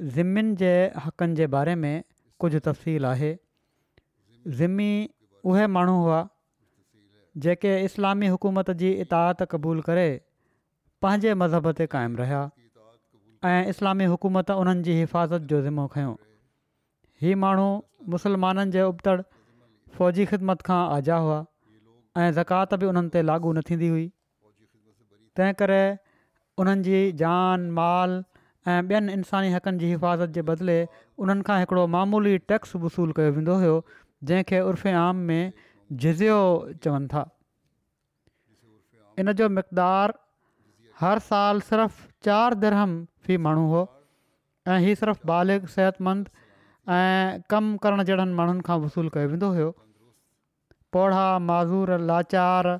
[0.00, 0.70] ज़िमिन जे
[1.04, 2.02] हक़नि जे बारे में
[2.40, 3.36] कुझु तफ़सील आहे
[4.60, 5.08] ज़िमी
[5.44, 6.28] उहे माण्हू हुआ
[7.44, 10.06] जेके इस्लामी हुकूमत जी इताउत क़बूलु करे
[11.02, 12.50] पंहिंजे मज़हब ते क़ाइमु रहिया
[13.50, 16.16] ऐं इस्लामी हुकूमत उन्हनि जी हिफ़ाज़त जो ज़िम्मो खयो
[17.22, 17.68] ही माण्हू
[18.16, 19.20] मुसलमाननि जे उबतड़
[19.98, 21.44] फ़ौजी ख़िदमत खां आज़ा हुआ
[22.16, 24.06] ऐं ज़कात बि उन्हनि ते लागू न थींदी हुई
[25.36, 25.82] तंहिं करे
[26.62, 28.22] उन्हनि जी जान माल
[28.68, 30.76] ऐं ॿियनि इन्सानी हक़नि जी हिफ़ाज़त जे बदिले
[31.24, 33.78] उन्हनि खां हिकिड़ो मामूली टैक्स वसूलु कयो वेंदो हुयो
[34.30, 35.52] जंहिंखे उर्फ़ आम में
[36.04, 36.36] जिज़ियो
[36.84, 37.22] चवनि था
[39.22, 40.18] इन जो मक़दारु
[41.00, 42.92] हर साल सिर्फ़ु चारि दरहम
[43.26, 43.80] फी माण्हू हो
[44.70, 46.30] ऐं हीअ सिर्फ़ु बालिग़ु सिहतमंद
[46.98, 49.70] ऐं कमु करणु जहिड़नि माण्हुनि खां वसूलु कयो वेंदो हुयो
[50.94, 52.70] पौड़ा माज़ूर लाचार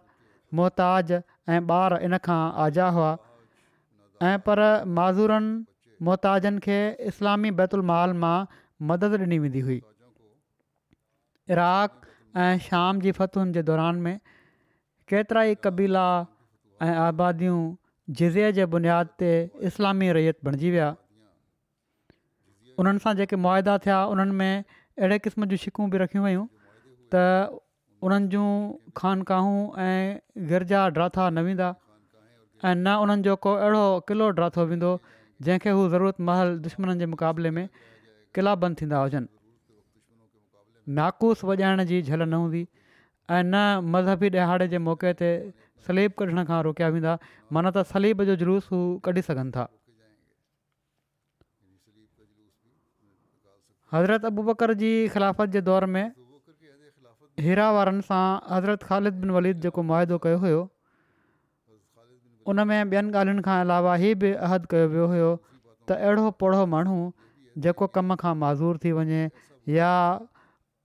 [0.62, 1.12] मोहताज
[1.50, 3.10] ऐं ॿार इन खां आज़ाद हुआ
[4.32, 4.60] ऐं पर
[5.02, 5.50] मज़ूरनि
[6.06, 6.76] मुहताजनि खे
[7.12, 8.38] इस्लामी बैतुल बैतुलमाल मां
[8.90, 9.76] मदद ॾिनी वेंदी हुई
[11.56, 12.08] इराक़
[12.44, 14.16] ऐं शाम जी फतहुनि जे दौरान में
[15.12, 16.06] केतिरा ई कबीला
[16.88, 17.60] ऐं आबादियूं
[18.20, 19.30] जिज़े जे बुनियाद ते
[19.72, 20.90] इस्लामी रैयत बणिजी विया
[22.84, 26.46] उन्हनि सां जेके मुआदा थिया उन्हनि में अहिड़े क़िस्म जी शिकूं बि रखी वियूं
[27.14, 27.24] त
[28.08, 28.48] उन्हनि जूं
[29.00, 29.98] खानकाहूं ऐं
[30.52, 31.70] गिरजा ड्राथा न वेंदा
[32.68, 34.94] ऐं न उन्हनि जो को अहिड़ो किलो ड्राथो वेंदो
[35.46, 37.64] जंहिंखे हू ज़रूरत महल दुश्मन जे मुक़ाबले में
[38.36, 39.26] क़िला बंदि थींदा हुजनि
[40.98, 43.62] नाकुस वॼाइण जी झल न हूंदी ऐं न
[43.94, 45.28] मज़हबी ॾिहाड़े जे मौक़े ते
[45.86, 47.14] सलीब कढण खां रोकिया वेंदा
[47.58, 49.64] माना त सलीब जो जुलूस हू कढी सघनि था
[53.96, 56.02] हज़रत अबू बकर जी ख़िलाफ़त जे दौर में
[57.48, 58.22] हीरा वारनि सां
[58.54, 60.60] हज़रत ख़ालिद बिन वलीद जेको मुआदो कयो हुयो
[62.50, 65.28] उन में ॿियनि ॻाल्हियुनि खां अलावा ही बि अहद कयो वियो हुयो
[65.90, 66.96] त अहिड़ो पौड़ो माण्हू
[67.66, 69.22] जेको कम खां माज़ूर थी वञे
[69.76, 69.90] या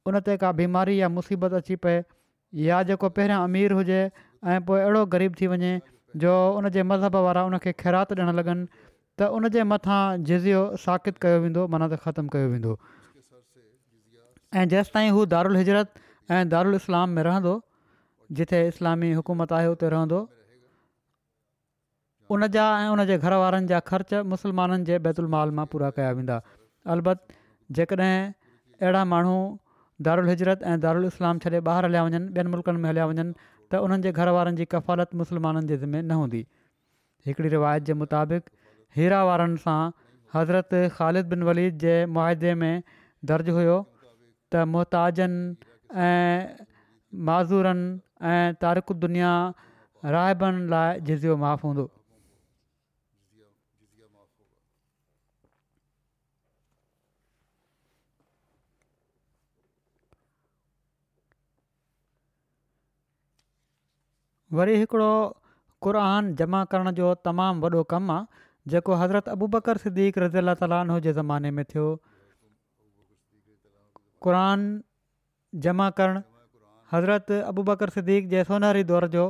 [0.10, 1.96] उन ते का बीमारी या मुसीबत अची पए
[2.68, 5.72] या जेको पहिरियां अमीर हुजे ऐं पोइ अहिड़ो ग़रीब थी वञे
[6.26, 8.86] जो उनजे मज़हब वारा उन ख़ैरात ॾियणु लॻनि
[9.18, 12.78] त उनजे मथां जिज़ियो साकित कयो वेंदो माना त ख़तमु कयो वेंदो
[14.60, 16.06] ऐं जेसि ताईं हू दारुल हिजरत
[16.38, 17.58] ऐं दारुल इस्लाम में रहंदो
[18.38, 20.22] जिथे इस्लामी हुकूमत आहे उते रहंदो
[22.36, 26.36] उनजा ऐं उन जे घर वारनि जा ख़र्च मुसलमाननि जे बैतुलमाल मां पूरा कया वेंदा
[26.96, 27.36] अलबति
[27.80, 28.16] जेकॾहिं
[28.84, 29.36] अहिड़ा माण्हू
[30.08, 34.08] दारुलजरत ऐं दारुल इस्लाम छॾे ॿाहिरि हलिया वञनि ॿियनि मुल्कनि में हलिया वञनि त उन्हनि
[34.08, 36.42] जे घर वारनि जी कफ़ालत मुसलमाननि जे ज़िमे न हूंदी
[37.32, 38.54] हिकड़ी रिवायत जे मुताबिक़
[39.00, 39.80] हीरा वारनि सां
[40.38, 42.86] हज़रत ख़ालिद बिन वलीद जे मुआदे में
[43.34, 43.80] दर्ज हुओ
[44.54, 45.44] त मोहताजनि
[46.12, 46.66] ऐं
[47.32, 47.88] माज़ूरनि
[48.38, 49.26] ऐं तारिकुद्दुनि
[50.18, 51.88] रहिबनि लाइ जिज़ियो माफ़ु हूंदो
[64.58, 65.12] वरी हिकिड़ो
[65.86, 70.56] क़ुरान जमा करण जो तमामु वॾो कमु आहे जेको हज़रत अबू बकर सिद्दीक़ रज़ी अला
[70.62, 71.86] ताली जे ज़माने में थियो
[74.28, 74.64] क़रान
[75.66, 76.22] जमा करणु
[76.94, 79.26] हज़रत अबू बकर सिद्दीक़ सोनही दौरु जो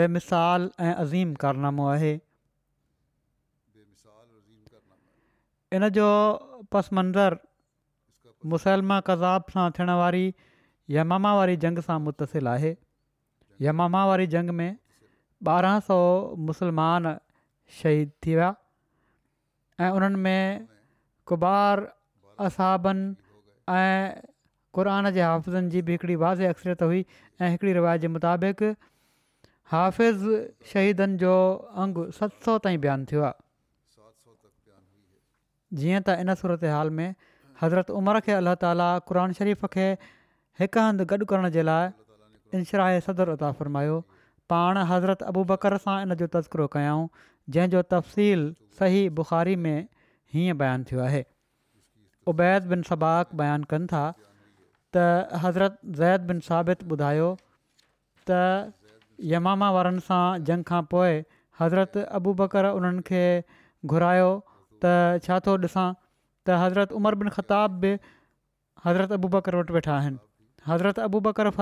[0.00, 2.10] बेमिसाल ऐं अज़ीम कारनामो आहे
[5.78, 6.08] इन जो
[6.74, 10.26] पस मंज़रु मुसलमा कज़ाब सां थियण वारी
[10.96, 12.76] या वारी जंग सां मुतसिल आहे
[13.66, 14.76] यमामा वारी जंग में
[15.48, 15.96] ॿारहं सौ
[16.48, 17.14] मुसलमान
[17.80, 18.54] शहीद थी विया
[19.86, 20.66] ऐं उन्हनि में
[21.30, 21.86] कुबार
[22.46, 23.04] असाबनि
[23.76, 24.22] ऐं
[24.74, 27.04] क़ुर जे हाफ़ज़नि जी बि हिकिड़ी वाज़े अक्सरत हुई
[27.40, 28.62] ऐं हिकिड़ी रिवाय मुताबिक़
[29.74, 30.24] हाफ़िज़
[30.72, 31.34] शहीदनि जो
[31.84, 33.34] अंगु सत सौ ताईं बयानु थियो आहे
[35.80, 37.08] जीअं त इन सूरत हाल में
[37.62, 39.88] हज़रत उमर खे अलाह ताली क़ शरीफ़ खे
[40.62, 41.92] हिक हंधि गॾु करण जे लाइ
[42.56, 43.96] इनशरा सदर अलता फ़रमायो
[44.52, 47.04] पाण हज़रत अबू बकर सां इन जो तस्करो कयाऊं
[47.56, 48.46] जंहिंजो तफ़सील
[48.80, 49.80] सही बुख़ारी में
[50.36, 51.20] हीअं बयानु थियो आहे
[52.34, 57.28] उबैद बिन सबाक़ बयानु कनि था त हज़रत ज़ैद बिन साबित ॿुधायो
[58.30, 58.40] त
[59.34, 61.18] यमामा वारनि सां जंग खां पोइ
[61.62, 63.22] हज़रत अबू बकर उन्हनि खे
[63.94, 64.30] घुरायो
[64.84, 64.94] त
[65.28, 67.92] छा थो ॾिसां त हज़रत उमर बिन ख़ताब बि
[68.88, 70.22] हज़रत अबू बकर वटि वेठा आहिनि
[70.72, 71.52] हज़रत अबू बकर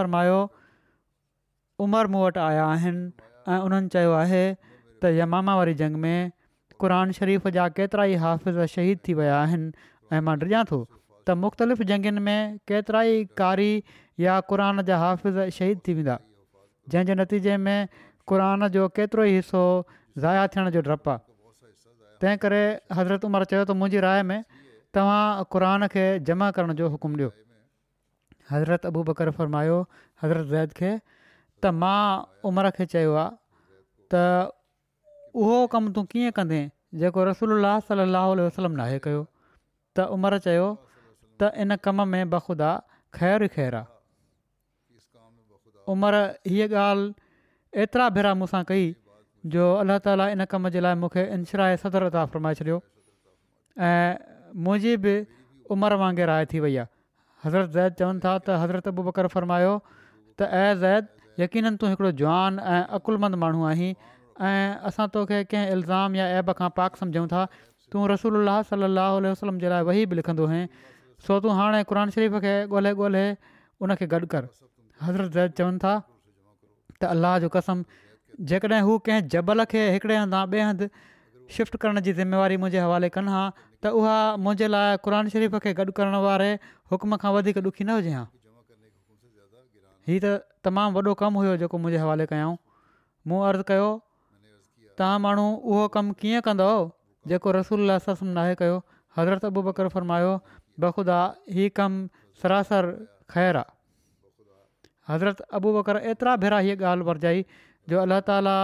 [1.85, 3.01] उमर मूं वटि आया आहिनि
[3.53, 4.43] ऐं उन्हनि चयो आहे
[5.03, 6.31] त यमामा वारी जंग में
[6.83, 9.73] क़ुर शरीफ़ जा केतिरा ई हाफ़िज़ शहीद थी विया आहिनि
[10.17, 13.69] ऐं मां ॾिजा थो त मुख़्तलिफ़ जंगनि में केतिरा ई कारी
[14.25, 16.17] या क़ुर जा हाफ़िज़ शहीद थी वेंदा
[16.95, 17.89] जंहिंजे नतीजे में
[18.29, 19.63] क़ुर जो केतिरो ई हिसो
[20.25, 21.25] ज़ाया थियण जो डपु आहे
[22.25, 22.63] तंहिं करे
[23.01, 24.39] हज़रत उमर चयो त मुंहिंजी राय में
[24.97, 27.31] तव्हां क़ुर खे जमा करण जो हुकुमु ॾियो
[28.57, 29.77] हज़रत अबू बकर फरमायो
[30.23, 30.91] हज़रत ज़ैद खे
[31.67, 32.01] त मां
[32.49, 33.29] उमिरि खे चयो आहे
[34.15, 34.23] त
[35.45, 36.61] उहो कमु तूं कीअं कंदे
[37.03, 39.23] जेको रसूल सलाहु वसलम नाहे कयो
[39.99, 40.67] त उमिरि चयो
[41.41, 42.69] त इन कम में बख़ुदा
[43.17, 43.89] ख़ैरु ई ख़ैरु आहे
[45.95, 47.15] उमिरि हीअ ॻाल्हि
[47.85, 48.85] एतिरा भेरा मूंसां कई
[49.55, 52.79] जो अल्लाह ताली इन कम जे लाइ मूंखे इनशराऐ सदर अदा फ़र्माए छॾियो
[53.91, 54.13] ऐं
[54.67, 55.13] मुंहिंजी बि
[55.75, 56.93] उमिरि वांगुरु थी वई आहे
[57.45, 59.27] हज़रत ज़ैद चवनि था त हज़रत अबू बकर
[60.39, 60.51] त
[60.87, 61.05] ज़ैद
[61.41, 63.91] यकीन तूं हिकिड़ो जवान ऐं अक़ुलमंद माण्हू आहीं
[64.49, 67.43] ऐं असां तोखे कंहिं इल्ज़ाम या ऐब खां पाक समुझूं था
[67.93, 68.41] तूं रसूल
[68.71, 70.67] सलाहु उल वसलम जे लाइ वही बि लिखंदो आहीं
[71.27, 73.27] सो तूं हाणे क़ुर शरीफ़ खे ॻोल्हे ॻोल्हे
[73.87, 74.49] उन खे गॾु कर
[75.03, 75.95] हज़रत ज़ैद चवनि था
[77.01, 77.85] त अलाह जो कसम
[78.53, 80.89] जेकॾहिं हू कंहिं जबल खे हिकिड़े हंधु ॿिए हंधि
[81.59, 84.17] शिफ्ट करण जी ज़िम्मेवारी मुंहिंजे हवाले कनि हा त उहा
[84.47, 86.49] मुंहिंजे लाइ शरीफ़ खे गॾु करण वारे
[86.95, 88.25] हुकम खां वधीक ॾुखी न हुजे हा
[90.09, 90.27] हीअ त
[90.67, 92.55] तमामु वॾो कमु हुयो जेको मुंहिंजे हवाले कयऊं
[93.29, 93.89] मूं अर्ज़ु कयो
[95.01, 96.75] तव्हां माण्हू उहो कमु कीअं कंदव
[97.31, 98.77] जेको रसूल सस नाहे कयो
[99.19, 100.31] हज़रत अबू बकर फ़र्मायो
[100.85, 101.19] बख़ुदा
[101.57, 102.85] हीउ कमु सरासर
[103.35, 103.75] ख़ैरु आहे
[105.11, 107.45] हज़रत अबू बकर एतिरा भेरा हीअ ॻाल्हि वरजाई
[107.91, 108.57] जो अलाह ताला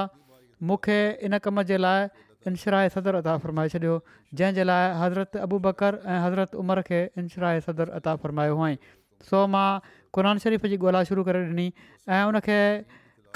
[0.70, 2.06] मूंखे इन कम जे लाइ
[2.50, 3.96] इनश्रा सदर अता फ़र्माए छॾियो
[4.38, 8.70] जंहिंजे लाइ हज़रत अबू बकर ऐं हज़रत उमर खे इनशरा सदर अता फ़र्मायो हुआ
[9.30, 9.68] सो मां
[10.14, 11.64] क़ुर शरीफ़ जी ॻोल्हा शुरू करे ॾिनी
[12.14, 12.58] ऐं उनखे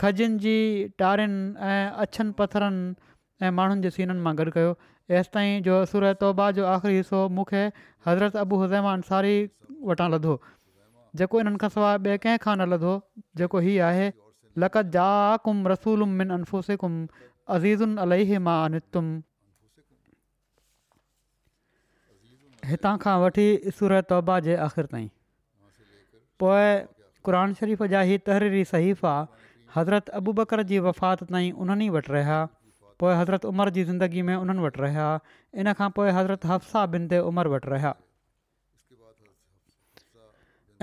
[0.00, 0.54] खजनि जी
[0.98, 1.38] टारियुनि
[1.68, 4.72] ऐं अछनि पथरनि ऐं माण्हुनि जे सीननि मां गॾु कयो
[5.12, 7.62] हेसि जो सूरत तौबा जो आख़िरी हिसो मूंखे
[8.06, 9.34] हज़रत अबू हुज़ैमा अंसारी
[9.92, 10.34] वटां लधो
[11.22, 12.94] जेको इन्हनि खां सवाइ ॿिए कंहिं खां न लधो
[13.42, 14.12] जेको हीउ आहे
[14.64, 15.08] लक़त जा
[15.48, 17.02] कुम रसूलुम अनफुसिकुम
[17.58, 19.12] अज़ीज़ुन अलह मां नितुम
[22.72, 23.48] हितां खां वठी
[23.80, 25.10] सूरत तौबा जे आख़िरि ताईं
[26.42, 26.72] पोइ
[27.28, 29.14] क़ान शरीफ़ जा ई तहरीरी सहीफ़ा
[29.76, 32.40] हज़रत अबू बकर जी वफ़ात ताईं उन्हनि ई वटि रहिया
[33.02, 35.06] पोइ हज़रत उमर जी ज़िंदगी में उन्हनि वटि रहिया
[35.64, 37.92] इन खां पोइ हज़रत हफ्साहिन ते उमिरि वटि रहिया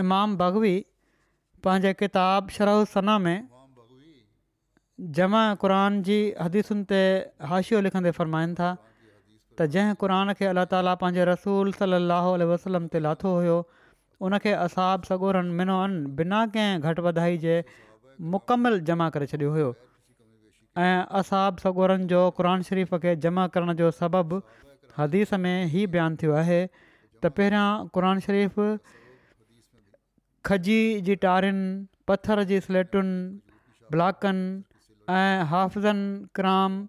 [0.05, 0.73] इमाम बगवी
[1.67, 3.41] पंहिंजे किताब शरहना में
[5.19, 5.75] जमा क़ुर
[6.09, 7.01] जी हदीसुनि ते
[7.53, 13.03] हाशियूं लिखंदे फ़रमाइनि था त जंहिं क़ुर खे अलाह ताला पंहिंजे रसूल सलाहु वसलम ते
[13.07, 13.57] लाथो हुयो
[14.27, 15.77] उनखे असाब सॻोरनि मिनो
[16.19, 17.55] बिना कंहिं घटि वधाई जे
[18.35, 19.71] मुकमल जमा करे छॾियो हुयो
[20.83, 24.39] ऐं असाब सगोरनि जो क़ुर शरीफ़ खे जमा करण जो सबबु
[24.99, 27.65] हदीस में ई बयानु थियो आहे त पहिरियां
[27.97, 28.59] क़रान शरीफ़
[30.49, 31.67] खजी जी टारियुनि
[32.11, 34.45] पथर जी स्लेटुनि ब्लॉकनि
[35.21, 36.81] ऐं हाफ़ज़नि क्राम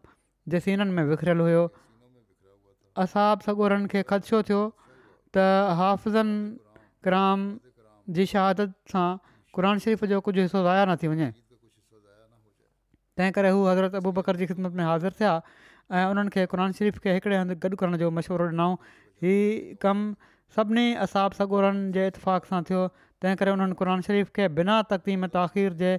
[0.55, 1.67] जे सीननि में विकरियलु हुयो
[3.07, 4.63] असाब सगोरनि खे ख़दशो थियो
[5.37, 5.51] त
[5.83, 6.61] हाफ़ज़नि
[7.05, 7.41] क्राम
[8.17, 9.07] जी शहादत सां
[9.57, 11.31] क़रन शरीफ़ जो कुझु हिसो ज़ाया न थी वञे
[13.15, 15.35] خدمت करे حاضر हज़रत अबू बकर जी ख़िदमत में हाज़िर थिया
[15.99, 18.77] ऐं उन्हनि खे क़ुर शरीफ़ खे हिकिड़े हंधि गॾु करण जो मशवरो ॾिनऊं
[19.27, 22.89] हीअ कमु सभिनी असाबु सगोरनि जे इतफ़ाक़ सां थियो
[23.23, 25.93] तंहिं करे उन्हनि शरीफ़ खे बिना तक़तीम ताख़िर जे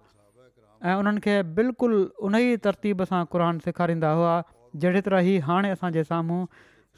[0.89, 4.33] ऐं उन्हनि खे बिल्कुलु उन ई तरतीब सां क़रान सेखारींदा हुआ
[4.83, 6.41] जहिड़ी तरह ई हाणे असांजे साम्हूं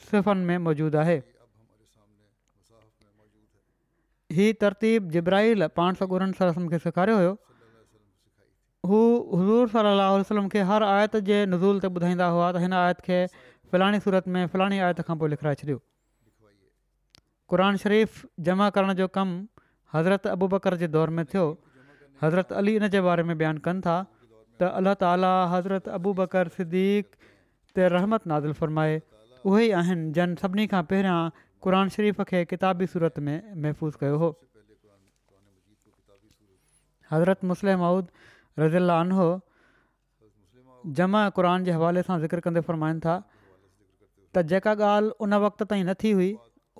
[0.09, 1.17] सिफ़नि में मौजूदु आहे
[4.39, 6.07] हीअ तरतीब जिब्राहिल पाण सौ
[6.41, 7.37] सरसम खे सेखारियो हुयो
[8.91, 8.99] हू
[9.39, 13.19] हज़ूर सलाहु वसलम खे हर आयत जे नज़ूल ते ॿुधाईंदा हुआ त हिन आयत खे
[13.73, 15.81] फलाणी सूरत में फलाणी आयत खां पोइ लिखाए छॾियो
[17.53, 19.60] क़रान शरीफ़ जमा करण जो कमु
[19.93, 21.45] हज़रत अबू बकर जे दौर में थियो
[22.23, 23.95] हज़रत अली इन जे बारे में बयानु कनि था
[24.61, 28.97] त अल्ला ताला हज़रत अबू बकर सिद्दीक़ रहमत नाज़ु फ़रमाए
[29.51, 31.17] उहे ई आहिनि जन सभिनी खां पहिरियां
[31.65, 33.33] क़ुर शरीफ़ खे किताबी सूरत में
[33.65, 34.29] महफ़ूज़ कयो हो
[37.13, 38.11] हज़रत मुस्लिम माउद
[38.63, 39.27] रज़ीला आनहो
[41.01, 45.85] जमा क़ुर जे हवाले सां ज़िक्र कंदे फ़रमाइनि था त जेका ॻाल्हि उन वक़्त ताईं
[45.93, 46.29] नथी हुई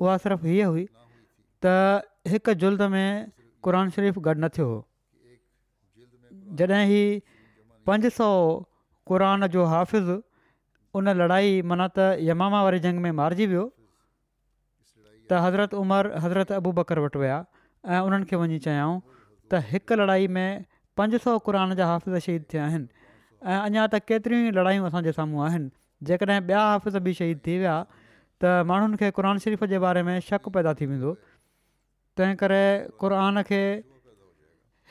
[0.05, 0.85] उहा सिर्फ़ु हीअ हुई
[1.65, 1.75] त
[2.29, 3.07] हिकु जुल्द में
[3.65, 4.81] क़रान शरीफ़ गॾु न थियो हुओ
[6.59, 7.03] जॾहिं ही
[7.87, 8.27] पंज सौ
[9.09, 10.09] क़रान जो हाफ़िज़
[10.99, 13.65] उन लड़ाई माना त यमामा वारी जंग में मारिजी वियो
[15.29, 17.37] त हज़रत उमर हज़रत अबू बकर वटि विया
[17.89, 19.01] ऐं उन्हनि खे वञी चयाऊं
[19.49, 20.65] त हिकु लड़ाई में
[20.97, 22.87] पंज सौ क़रान जा हाफ़िज़ शहीद थिया आहिनि
[23.49, 25.69] ऐं अञा त केतिरियूं ई लड़ायूं असांजे साम्हूं आहिनि
[26.11, 27.75] जेकॾहिं ॿिया हाफ़िज़ बि शहीद थी विया
[28.37, 31.17] त माण्हुनि खे क़ुन शरीफ़ जे बारे में शक पैदा थी वेंदो
[32.21, 33.61] तंहिं करे क़ क़ क़ान खे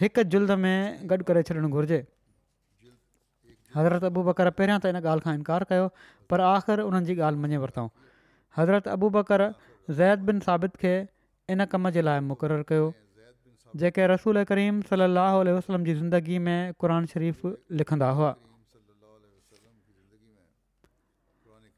[0.00, 1.98] हिकु जुलद में गॾु करे छॾणु घुरिजे
[3.74, 5.84] हज़रत अबू बकर पहिरियां त इन ॻाल्हि खां इनकार कयो
[6.32, 7.88] पर आख़िर उन्हनि जी ॻाल्हि मञे वरितऊं
[8.58, 9.44] हज़रत अबू बकर
[10.00, 10.94] ज़ैद बिन साबित खे
[11.54, 12.88] इन कम जे लाइ मुक़ररु कयो
[13.82, 17.46] जेके रसूल करीम सलाह वसलम जी ज़िंदगी में क़ुर शरीफ़
[17.82, 18.32] लिखंदा हुआ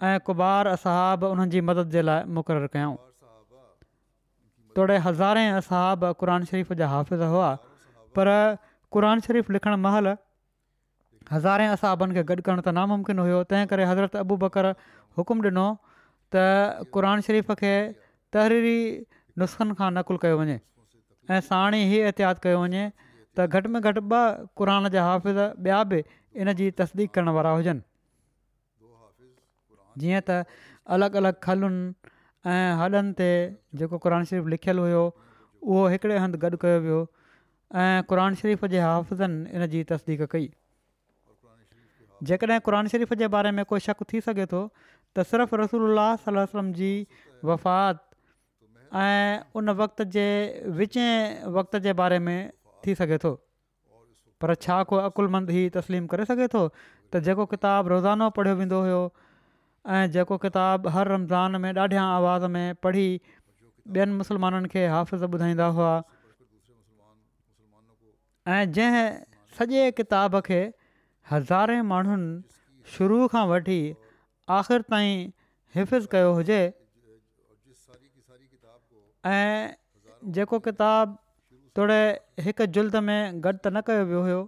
[0.09, 2.97] ऐं कुबार असहाब उन्हनि मदद जे लाइ मुक़ररु कयऊं
[4.77, 7.49] तोड़े हज़ारे असहाब क़रान शरीफ़ जा हाफ़िज़ हुआ
[8.19, 8.29] पर
[8.97, 10.09] क़ुर शरीफ़ लिखण महल
[11.33, 14.67] हज़ारे असहाबनि खे गॾु करणु त नामुमकिन हुयो तंहिं करे हज़रत अबू बकर
[15.21, 15.65] हुकुम ॾिनो
[16.37, 17.73] त क़रान शरीफ़ खे
[18.37, 18.75] तहरीरी
[19.43, 20.57] नुस्ख़नि खां नक़ुल कयो वञे
[21.33, 25.81] ऐं साण ई एहतियात कयो वञे त घटि में घटि ॿ क़ुर जा हाफ़िज़ ॿिया
[25.93, 26.05] बि
[26.45, 27.87] इन जी तस्दीक़ु करण वारा हुजनि
[30.05, 30.45] जीअं त
[30.97, 32.12] अलॻि अलॻि खलुनि
[32.51, 33.27] ऐं हॾनि ते
[33.81, 35.03] जेको क़ुर शरीफ़ लिखियलु हुयो
[35.63, 37.01] उहो हिकिड़े हंधि गॾु कयो वियो
[37.83, 40.49] ऐं क़रान शरीफ़ जे हफ़ज़नि इन जी तस्दीक कई
[42.31, 44.63] जेकॾहिं क़ुर शरीफ़ जे बारे में कोई शक थी सघे थो
[45.17, 45.99] त सिर्फ़ु रसूल
[46.39, 46.93] वसलम जी
[47.45, 48.05] वफ़ात
[49.07, 50.27] ऐं उन वक़्त जे
[50.83, 52.37] विचें वक़्त जे बारे में
[52.87, 53.35] थी सघे थो
[54.41, 56.67] पर छा को अकुलमंद ई तस्लीम करे सघे थो
[57.13, 59.01] त जेको किताबु रोज़ानो पढ़ियो वेंदो हुयो
[59.87, 63.21] ऐं जेको किताब हर रमज़ान में ॾाढियां आवाज़ में पढ़ी
[63.91, 65.95] ॿियनि मुस्लमाननि खे हाफ़िज़ ॿुधाईंदा हुआ
[68.59, 69.07] ऐं जंहिं
[69.59, 70.61] सॼे किताब खे
[71.31, 73.81] हज़ारे माण्हुनि शुरू खां वठी
[74.59, 75.17] आख़िर ताईं
[75.75, 76.61] हिफ़िज़ कयो हुजे
[79.35, 79.75] ऐं
[80.39, 81.19] जेको किताब
[81.77, 82.01] तोड़े
[82.47, 84.41] हिकु जुल्द में गॾु त न कयो वियो हुयो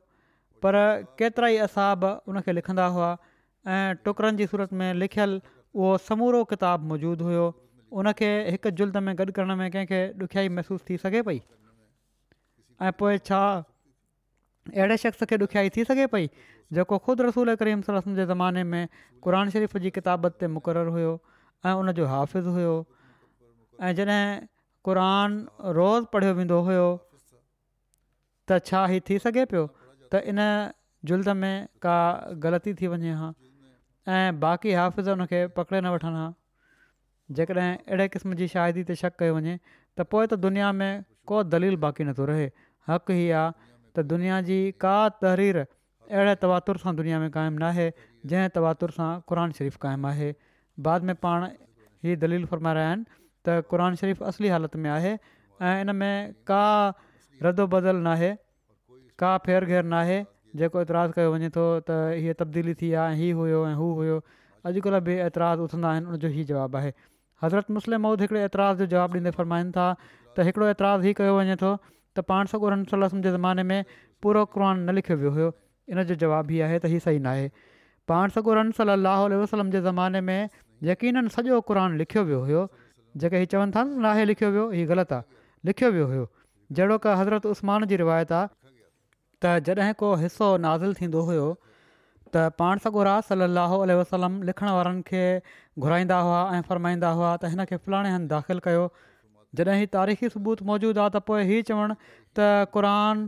[0.62, 0.74] पर
[1.18, 3.14] केतिरा ई असाब उनखे लिखंदा हुआ
[3.66, 5.40] ऐं टुकड़नि जी सूरत में लिखियलु
[5.74, 7.44] उहो समूरो किताबु मौजूदु हुयो
[8.00, 11.40] उनखे हिकु जुलद में गॾु करण में कंहिंखे ॾुखियाई महिसूसु थी सघे पई
[12.82, 13.40] ऐं पोइ छा
[14.72, 16.28] अहिड़े शख़्स खे ॾुखियाई थी सघे पई
[16.78, 18.88] जेको ख़ुदि रसूल करीम सले जे ज़माने में
[19.24, 21.12] क़ुर शरीफ़ जी किताबत ते मुक़ररु हुयो
[21.66, 22.76] ऐं उनजो हाफ़िज़ु हुयो
[23.90, 24.24] ऐं जॾहिं
[24.88, 25.40] क़ुरान
[25.80, 26.86] रोज़ पढ़ियो वेंदो हुओ
[28.50, 29.66] त छा ही थी सघे पियो
[30.14, 30.44] त इन
[31.10, 31.54] जुल्द में
[31.86, 31.94] का
[32.46, 33.32] ग़लती थी वञे हा
[34.08, 36.32] ऐं बाक़ी हाफ़िज़ हुनखे पकिड़े न वठनि हा
[37.36, 39.54] जेकॾहिं अहिड़े क़िस्म जी शाइरीदीरी ते शक कयो वञे
[39.96, 42.48] त पोइ त दुनिया में को दलील बाक़ी नथो रहे
[42.90, 43.52] हक़ हीअ आहे
[43.96, 47.92] त दुनिया जी का तहरीर अहिड़े तवातुर सां दुनिया में क़ाइमु न आहे
[48.32, 50.34] जंहिं तवातुर सां क़रान शरीफ़ क़ाइमु आहे
[50.88, 51.48] बाद में पाण
[52.04, 53.04] ई दलील फरमा रहिया आहिनि
[53.48, 55.16] त क़ुर शरीफ़ असली हालति में आहे
[55.72, 56.16] ऐं इन में
[56.52, 56.62] का
[57.48, 58.34] रदोबदल न
[59.24, 60.26] का फेर घेर न
[60.60, 61.94] जेको एतिराज़ु कयो वञे थो त
[62.24, 64.18] हीअ तब्दीली थी आहे हीअ हुयो ऐं हू हुयो
[64.70, 66.92] अॼुकल्ह बि एतिराज़ु उथंदा आहिनि उनजो हीउ जवाबु आहे
[67.44, 71.32] हज़रत मुस्लिम मौद हिकिड़े एतिराज़ जो जवाबु ॾींदे फरमाइनि था त हिकिड़ो एतिराज़ु हीउ कयो
[71.38, 73.80] वञे थो त पाण सॻो रम सलम जे ज़माने में
[74.26, 75.52] पूरो क़ुर न लिखियो वियो हुयो
[75.94, 77.48] इन जो जवाबु ई आहे त हीअ सही नाहे
[78.12, 80.50] पाण सॻो रम सली वसलम जे ज़माने में
[80.92, 82.62] यकीननि सॼो क़ुर लिखियो वियो हुयो
[83.22, 86.24] जेके हीअ चवनि था नाहे लिखियो वियो हीअ ग़लति आहे लिखियो वियो हुयो
[86.78, 88.63] जहिड़ो हज़रत उस्मान जी रिवायत आहे
[89.44, 91.46] त जॾहिं को हिसो नाज़िल थींदो हुयो
[92.36, 95.22] त पाण सॻोरा सलाहु आल वसलम लिखण वारनि खे
[95.86, 98.84] घुराईंदा हुआ ऐं फ़रमाईंदा हुआ त हिन खे फलाणे हंधि दाख़िलु कयो
[99.60, 101.96] जॾहिं हीउ तारीख़ी सबूत मौजूदु आहे त पोइ हीउ चवणु
[102.40, 103.24] त क़ुरान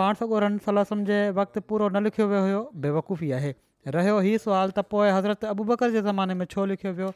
[0.00, 3.52] पाण सॻोरन सलाहु जे वक़्तु पूरो न लिखियो वियो हुयो बेवकूफ़ी आहे
[3.96, 7.10] रहियो इहो सुवाल त पोइ हज़रत अबूबकर जे ज़माने में छो लिखियो वियो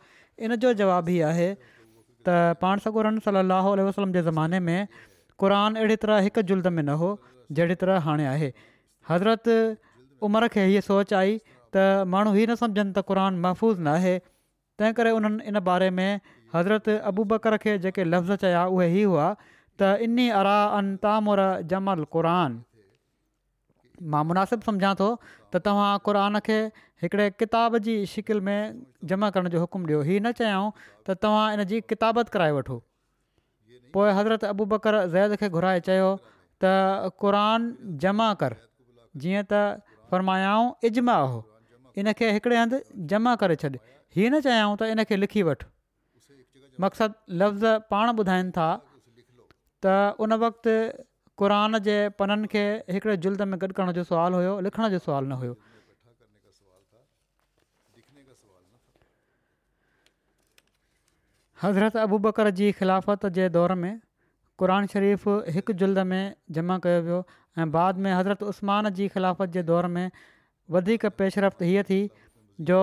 [0.46, 1.48] इन जो जवाबु ई आहे
[2.28, 4.78] त पाण सॻोरन सलाहु आलो वसलम जे ज़माने में
[5.44, 7.10] क़रान अहिड़ी तरह हिकु जुल्द में न हो
[7.58, 8.50] जहिड़ी तरह हाणे आहे
[9.10, 9.48] हज़रत
[10.28, 11.36] उमिरि खे हीअ सोच आई
[11.74, 14.14] त माण्हू हीअ न सम्झनि त क़रान महफ़ूज़ न आहे
[14.78, 16.20] तंहिं करे उन्हनि इन बारे में
[16.54, 19.28] हज़रत अबू बकर खे जेके लफ़्ज़ चया उहे हीअ हुआ
[19.82, 22.58] त इनी अरा अन तामुर जमल क़ुरान
[24.12, 26.58] मां मुनासिबु सम्झां थो त तव्हां क़रान खे
[27.04, 28.58] हिकिड़े किताब जी शिकिल में
[29.12, 30.70] जमा करण जो हुकुमु ॾियो हीअ न चयाऊं
[31.08, 32.78] त तव्हां इन जी किताबत कराए वठो
[33.96, 36.10] पोइ हज़रत अबू बकर ज़ैद खे घुराए चयो
[36.64, 37.68] त क़रान
[38.04, 38.52] जमा कर
[39.24, 39.60] जीअं त
[40.12, 41.44] फ़र्मायाऊं इज़्म आहे
[42.04, 42.80] इनखे हिकिड़े हंधि
[43.12, 43.70] जमा करे छॾि
[44.16, 45.70] हीअ न चाहियूं त इनखे लिखी वठि
[46.84, 47.64] मक़सदु लफ़्ज़
[47.94, 48.68] पाण ॿुधाइनि था
[49.86, 49.94] त
[50.26, 50.72] उन वक़्तु
[51.42, 52.64] क़ुरान जे पननि खे
[52.96, 55.54] हिकिड़े जुलद में गॾु करण जो सुवालु हुयो लिखण जो सुवालु न हुयो
[61.64, 63.92] हज़रत अबूबकर जी ख़िलाफ़त जे दौर में
[64.62, 65.22] क़ुन شریف
[65.54, 67.18] हिकु ज़ुलद में जमा कयो वियो
[67.58, 70.10] ऐं बाद में हज़रत उस्तमान जी ख़िलाफ़त जे दौर में
[70.76, 72.00] वधीक पेशरफ़्त हीअ थी
[72.70, 72.78] जो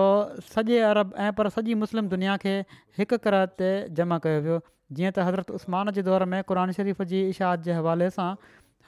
[0.54, 2.54] सॼे अरब ऐं पर सॼी मुस्लिम दुनिया खे
[2.98, 3.70] हिक किरत ते
[4.00, 4.58] जमा कयो वियो
[4.98, 8.28] जीअं त हज़रत उस्तमान जे दौरु में क़ुन शरीफ़ जी इशाद जे हवाले सां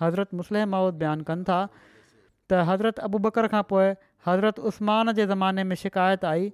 [0.02, 3.94] हज़रत मुस्लिम माउद बयानु कनि था त हज़रत अबू बकर खां पोइ
[4.30, 6.50] हज़रत उस्तमान जे ज़माने में शिकाइति आई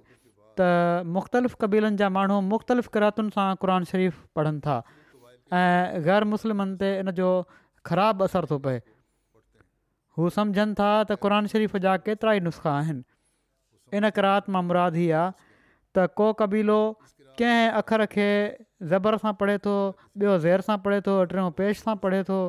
[0.61, 0.69] त
[1.17, 4.77] मुख़्तलिफ़ क़बीलनि जा माण्हू मुख़्तलिफ़ क़्रतुनि सां क़ुन शरीफ़ु पढ़नि था
[5.55, 7.27] ऐं ग़ैर मुस्लिमनि ते इन जो
[7.85, 8.79] ख़राबु असर थो पए
[10.19, 13.03] हू सम्झनि था त क़रान शरीफ़ जा केतिरा ई नुस्ख़ा आहिनि
[13.97, 15.31] इन करे रात मां मुराद हीअ आहे
[15.95, 16.79] त को क़बीलो
[17.41, 18.27] कंहिं अख़र खे
[18.93, 19.75] ज़बर सां पढ़े थो
[20.23, 22.39] ॿियो ज़ेर सां पढ़े थो टियों पेश सां पढ़े थो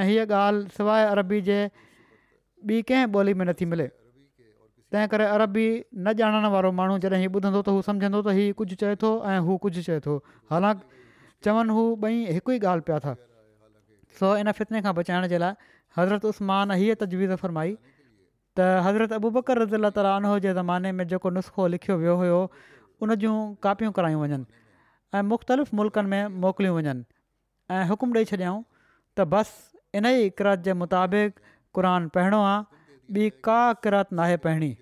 [0.00, 1.58] ऐं हीअ ॻाल्हि सवाइ अरबी जे
[2.68, 3.86] ॿी कंहिं ॿोली में नथी मिले
[4.94, 5.66] तंहिं करे अरबी
[6.06, 10.16] न ॼाणण वारो माण्हू जॾहिं हीअ ॿुधंदो त हू सम्झंदो त हीउ कुझु चए थो
[10.16, 10.16] ऐं
[10.54, 10.99] हालांकि
[11.44, 13.12] चवनि हू ॿई हिकु ई ॻाल्हि पिया था
[14.20, 15.54] सो इन फितने खां बचाइण जे लाइ
[15.98, 17.72] हज़रत उस्मान हीअ तजवीज़ फरमाई
[18.58, 22.40] त हज़रत अबू बकर रज़ीला तालीन जे ज़माने में जेको नुस्ख़ो लिखियो वियो हुयो
[23.06, 23.34] उन जूं
[23.66, 24.44] कापियूं करायूं वञनि
[25.14, 27.04] ऐं मुख़्तलिफ़ मुल्कनि में मोकिलियूं वञनि
[27.76, 28.58] ऐं हुकुमु ॾेई छॾियऊं
[29.16, 31.44] त बसि इन ई किरात जे मुताबिक़
[31.78, 32.58] क़ुरान पहिरों आहे
[33.20, 34.72] ॿी का किरात नाहे पहिरी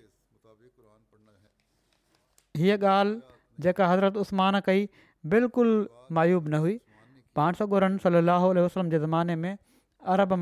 [2.63, 4.87] हीअ ॻाल्हि जेका हज़रत उस्मान कई
[5.27, 5.75] बिल्कुलु
[6.15, 6.77] مایوب نہ ہوئی
[7.37, 9.55] पाण सां صلی اللہ علیہ وسلم ज़माने زمانے میں
[10.13, 10.33] عرب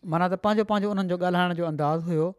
[0.04, 2.32] माना त पंहिंजो पंहिंजो उन्हनि जो ॻाल्हाइण जो अंदाज़ हुयो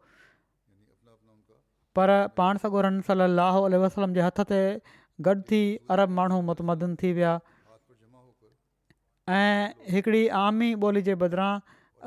[1.96, 2.58] पर पाण
[3.06, 4.80] صلی اللہ علیہ وسلم जे हथ ते
[5.26, 5.62] گڈ تھی
[5.94, 7.38] عرب माण्हू متمدن تھی ویا
[9.36, 11.48] ऐं हिकिड़ी आमी ॿोली जे बदिरां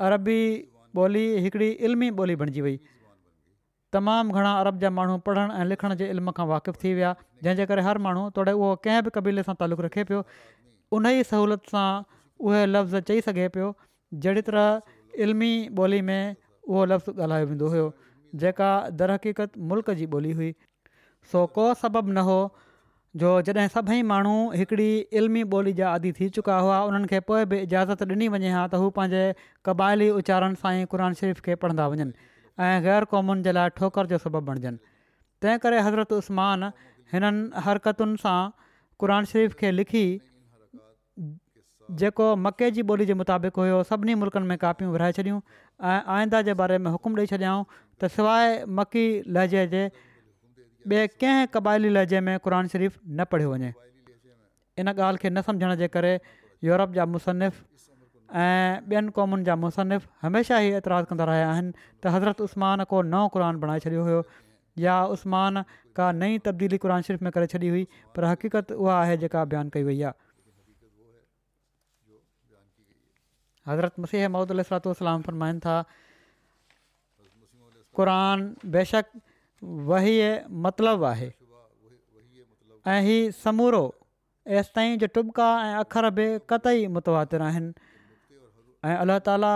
[0.06, 0.40] अरबी
[1.02, 2.78] ॿोली हिकिड़ी इल्मी ॿोली बणिजी वई
[3.96, 7.66] तमामु घणा अरब जा माण्हू पढ़णु ऐं लिखण जे इल्म खां वाक़िफ़ु थी विया जंहिंजे
[7.72, 10.24] करे हर माण्हू तोड़े उहो कंहिं बि क़बीले सां तालुक़ु रखे पियो
[10.98, 11.86] उन ई सहूलियत सां
[12.48, 13.70] उहे लफ़्ज़ चई सघे पियो
[14.26, 15.52] जहिड़ी तरह इल्मी
[15.84, 17.86] ॿोली में उहो लफ़्ज़ु ॻाल्हायो वेंदो हुयो
[18.44, 18.72] जेका
[19.04, 20.52] दरहक़ीक़त मुल्क़ जी ॿोली हुई
[21.32, 22.38] सो को सबबु न हो
[23.20, 24.88] जो जॾहिं सभई माण्हू हिकिड़ी
[25.20, 28.60] इल्मी ॿोली जा आदि थी चुका हुआ उन्हनि खे पोइ बि इजाज़त ॾिनी वञे हा
[28.66, 29.24] त हू पंहिंजे
[29.68, 32.06] क़बाइली उचारनि सां ई क़ुर शरीफ़ खे पढ़ंदा वञनि
[32.66, 34.80] ऐं ग़ैर क़ौमुनि जे लाइ ठोकर जो सबबु बणिजनि
[35.44, 36.64] तंहिं करे हज़रतु उसमान
[37.14, 40.04] हिननि हरकतुनि सां शरीफ़ खे लिखी
[42.04, 45.40] जेको मके जी ॿोली जे मुताबिक़ हुयो सभिनी मुल्कनि में कापियूं विराए छॾियूं
[45.92, 47.64] ऐं आईंदा जे बारे में हुकुम ॾेई छॾियाऊं
[48.00, 49.84] त सवाइ लहजे जे
[50.90, 53.72] ॿिए कंहिं क़बाइली लहजे में क़रान शरीफ़ु न पढ़ियो वञे
[54.82, 56.12] इन ॻाल्हि खे न सम्झण जे करे
[56.68, 57.58] यूरोप जा मुसनफ़
[58.34, 63.02] ऐं ॿियनि क़ौमुनि जा مصنف हमेशह ई एतिराज़ु कंदा रहिया आहिनि त हज़रत उस्तमान को
[63.14, 64.22] नओं क़ुर बणाए छॾियो हुयो
[64.84, 65.62] या उस्मान
[65.96, 69.76] का नई तब्दीली क़ुर शरीफ़ में करे छॾी हुई पर हक़ीक़त उहा आहे जेका बयानु
[69.78, 70.14] कई वई आहे
[73.72, 75.76] हज़रत मुसीह महूद अल फरमाइनि था
[77.98, 79.20] क़ुन बेशक
[79.62, 80.14] वही
[80.66, 81.30] मतिलब आहे
[82.90, 83.84] ऐं हीअ समूरो
[84.58, 87.70] एसि ताईं जे टुबका ऐं अख़र बि कतई मुतवातिर आहिनि
[88.84, 89.50] ऐं अलाह ताला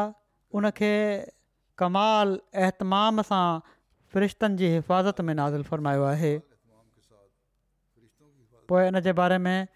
[0.54, 1.34] उन سان
[1.80, 3.58] कमाल अहतमाम सां
[4.14, 6.30] फ़रिश्तनि जी हिफ़ाज़त में नाज़िल फ़रमायो आहे
[8.70, 9.66] पोइ इन जे बारे में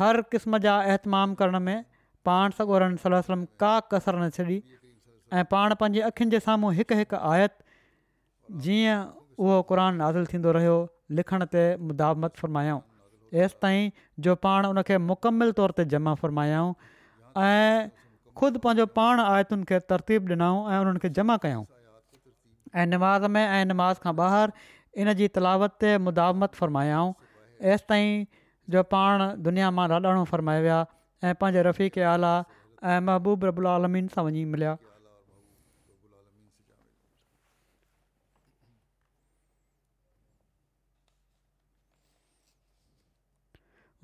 [0.00, 1.78] हर क़िस्म जा अहतमामु करण में
[2.30, 4.60] पाण सॻोरनि का कसरु न छॾी
[5.32, 7.56] ऐं पाण पंहिंजी अखियुनि जे साम्हूं हिकु हिकु आयत
[8.64, 8.98] जीअं
[9.38, 10.74] उहो क़ुर नाज़िल थींदो रहियो
[11.18, 12.80] लिखण ते मुदामत फ़रमायाऊं
[13.32, 13.90] तेंसि ताईं
[14.22, 16.72] जो पाण उनखे मुकमिल तौर ते जमा फ़रमायाऊं
[17.42, 17.88] ऐं
[18.40, 21.64] ख़ुदि पंहिंजो पाण आयतुनि खे तरतीब ॾिनऊं ऐं उन्हनि खे जमा कयूं
[22.74, 24.66] ऐं नमाज़ में ऐं नमाज़ खां ॿाहिरि
[25.02, 27.12] इन जी तलावत ते मुदामत फ़रमायाऊं
[27.66, 28.12] हेसि ताईं
[28.74, 30.78] जो पाण दुनिया मां लाॾाणो फ़रमायो विया
[31.24, 32.34] ऐं पंहिंजे रफ़ीक आला
[32.94, 33.00] ऐं
[33.44, 34.76] रबुल आलमीन सां वञी मिलिया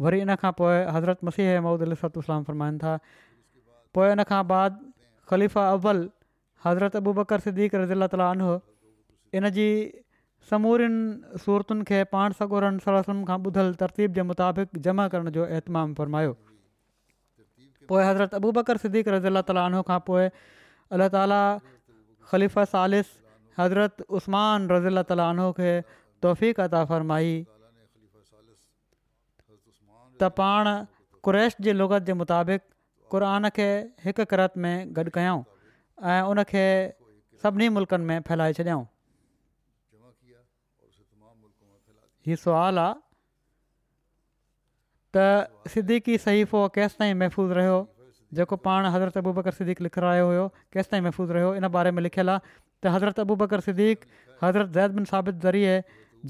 [0.05, 2.95] वरी इन खां पोइ हज़रत मसीह मऊद अलसलाम फ़रमाइनि था
[3.97, 4.79] पोइ इन खां बाद
[5.33, 6.03] ख़लीफ़ा अव्वल
[6.67, 8.51] हज़रत अबू बकर सदीक़ रज़ी अला तालीनो
[9.41, 9.67] इन जी
[10.51, 15.95] समूरियुनि सूरतुनि खे पाण सगोरनि सरसुनि खां ॿुधलु तरतीब जे मुताबिक़ जमा करण जो एतमाम
[16.01, 16.35] फ़रमायो
[17.93, 20.27] पोइ हज़रत अबू बकर सदीक़ रज़ीला तालनो खां पोइ
[20.97, 21.41] अलाह ताला
[22.33, 23.15] ख़लीफ़ा सालिस
[23.63, 25.71] हज़रत उस्त्मान रज़ीला ताली आनो खे
[26.27, 27.35] तौफ़ीक़ता फ़रमाई
[30.23, 30.69] त पाण
[31.27, 32.63] कुरैश जे लोगत जे मुताबिक़
[33.13, 33.69] क़ुर खे
[34.05, 35.43] हिक करत में गॾु कयऊं
[36.11, 36.65] ऐं उनखे
[37.43, 38.87] सभिनी मुल्कनि में फैलाए छॾियाऊं
[42.27, 42.93] हीउ سوال आहे
[45.17, 46.19] त सिद्दीक़ी
[46.51, 47.79] सो केसिताईं महफ़ूज़ रहियो
[48.39, 50.45] जेको पाण हज़रत अबू बकर सिद्क़ लिख रहियो हुयो
[50.77, 54.07] केसिताईं महफ़ूज़ रहियो इन बारे में लिखियलु आहे त हज़रत अबू बकर सिद्क़
[54.45, 55.75] हज़रत ज़ैद बिन साबित ज़रिए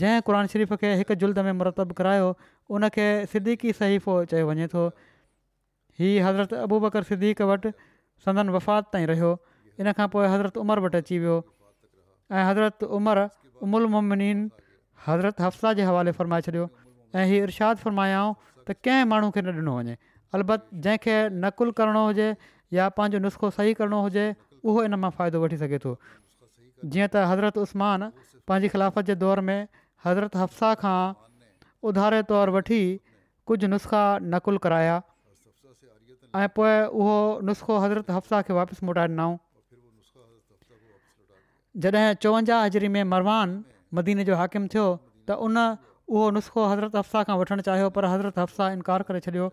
[0.00, 2.28] जंहिं क़ुर शरीफ़ खे हिकु जुल्द में मुरतबु करायो
[2.72, 2.88] उन
[3.32, 4.82] सिद्दीकी सहीफ़ो चयो वञे थो
[6.00, 7.70] हीअ हज़रत अबू बकर सिद्दीक़ वटि
[8.24, 9.30] संदन वफ़ात ताईं रहियो
[9.84, 11.36] इन खां पोइ हज़रत उमर वटि अची वियो
[12.32, 13.24] ऐं हज़रत उमिरि
[13.64, 14.40] उमुल मुमिन
[15.06, 16.64] हज़रत हफ्साह जे हवाले फ़र्माए छॾियो
[17.16, 18.32] ऐं हीअ इरशाद फ़र्मायाऊं
[18.68, 19.94] त कंहिं माण्हू खे न ॾिनो वञे
[20.38, 22.28] अलबत जंहिंखे नकुलु करणो हुजे
[22.78, 24.24] या पंहिंजो नुस्ख़ो सही करिणो हुजे
[24.64, 28.08] उहो इन मां फ़ाइदो वठी सघे थो जीअं त हज़रत उस्मान
[28.48, 29.58] पंहिंजी ख़िलाफ़त जे दौर में
[30.06, 31.00] हज़रत हफ्साह खां
[31.90, 32.80] उधारे तौरु वठी
[33.50, 34.02] कुझु नुस्ख़ा
[34.34, 34.96] नक़ुलु कराया
[36.42, 39.32] ऐं पोइ उहो नुस्ख़ो हज़रत हफ्साह खे वापसि मोटाए ॾिनऊं
[41.84, 43.52] जॾहिं चोवंजाहु हज़री में मरवान
[43.98, 44.86] मदीने जो हाकिमु थियो
[45.28, 49.46] त उन उहो नुस्ख़ो हज़रत हफ़्सा खां वठणु चाहियो पर हज़रत हफ्साह इनकार करे छॾियो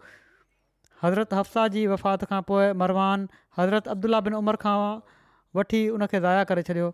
[1.03, 3.27] हज़रत हफ्साह जी वफ़ात खां पोइ मरवान
[3.59, 4.77] हज़रत अब्दुला बिन उमर खां
[5.59, 6.89] वठी उनखे ज़ाया करे छॾियो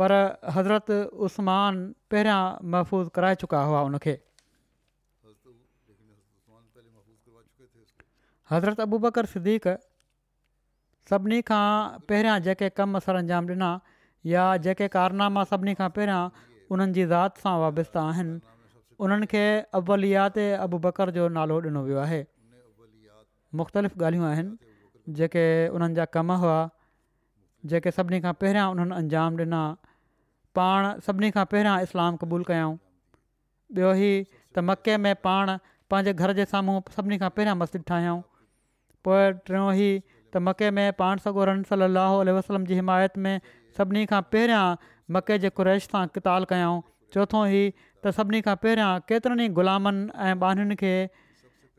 [0.00, 0.12] पर
[0.56, 0.90] हज़रत
[1.26, 1.82] उस्मान
[2.12, 4.14] पहिरियां महफ़ूज़ कराए चुका हुआ उनखे
[8.50, 9.68] हज़रत अबू बकर सदीक़
[11.12, 11.64] सभिनी खां
[12.10, 13.70] पहिरियां जेके कमु सर अंजाम ॾिना
[14.32, 16.20] या जेके कारनामा सभिनी खां पहिरियां
[16.76, 18.36] उन्हनि जी ज़ाति सां वाबिस्ता आहिनि
[19.06, 19.42] उन्हनि खे
[19.80, 22.22] अवलियात अबू बकर जो नालो ॾिनो वियो आहे
[23.62, 25.46] मुख़्तलिफ़ ॻाल्हियूं आहिनि जेके
[25.78, 26.60] उन्हनि जा कम हुआ
[27.72, 29.60] जेके सभिनी खां पहिरियां उन्हनि अंजाम ॾिना
[30.58, 32.74] पाण सभिनी खां पहिरियां इस्लाम क़बूलु कयूं
[33.78, 35.54] ॿियो ई त मके में पाण
[35.94, 38.18] पंहिंजे घर जे साम्हूं सभिनी खां पहिरियां मस्जिद ठाहियूं
[39.08, 41.64] पोए टियों ई त मके में पाण सॻो रम
[42.38, 43.34] वसलम जी हिमायत में
[43.80, 44.64] सभिनी खां पहिरियां
[45.18, 46.80] मके जे कुरैश सां कताल कयऊं
[47.16, 51.18] चोथों ई त सभिनी खां पहिरियां केतिरनि ई ग़ुलामनि ऐं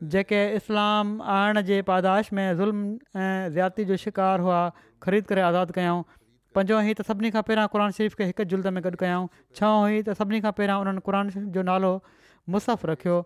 [0.02, 4.58] जेके इस्लाम आणण जे पादाश में ज़ुल्म ऐं ज़्याती जो शिकार हुआ
[5.02, 6.02] ख़रीद करे आज़ादु कयाऊं
[6.54, 9.26] पंजो ई त सभिनी खां पहिरियां क़रानुन शरीफ़ खे हिकु जुल्द में गॾु कयाऊं
[9.58, 11.90] छहो हुई त सभिनी खां पहिरियां उन्हनि क़ुर शरीफ़ जो नालो
[12.54, 13.16] मुसफ़ रखियो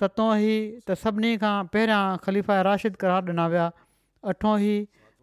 [0.00, 0.54] सतों ई
[0.88, 3.66] त सभिनी खां पहिरियां ख़लीफ़ा राशिद करार ॾिना विया
[4.32, 4.74] अठो ई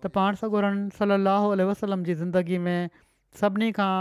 [0.05, 2.99] त पाण सगोरनि सलाहु वसलम जी ज़िंदगी में
[3.41, 3.93] सभिनी खां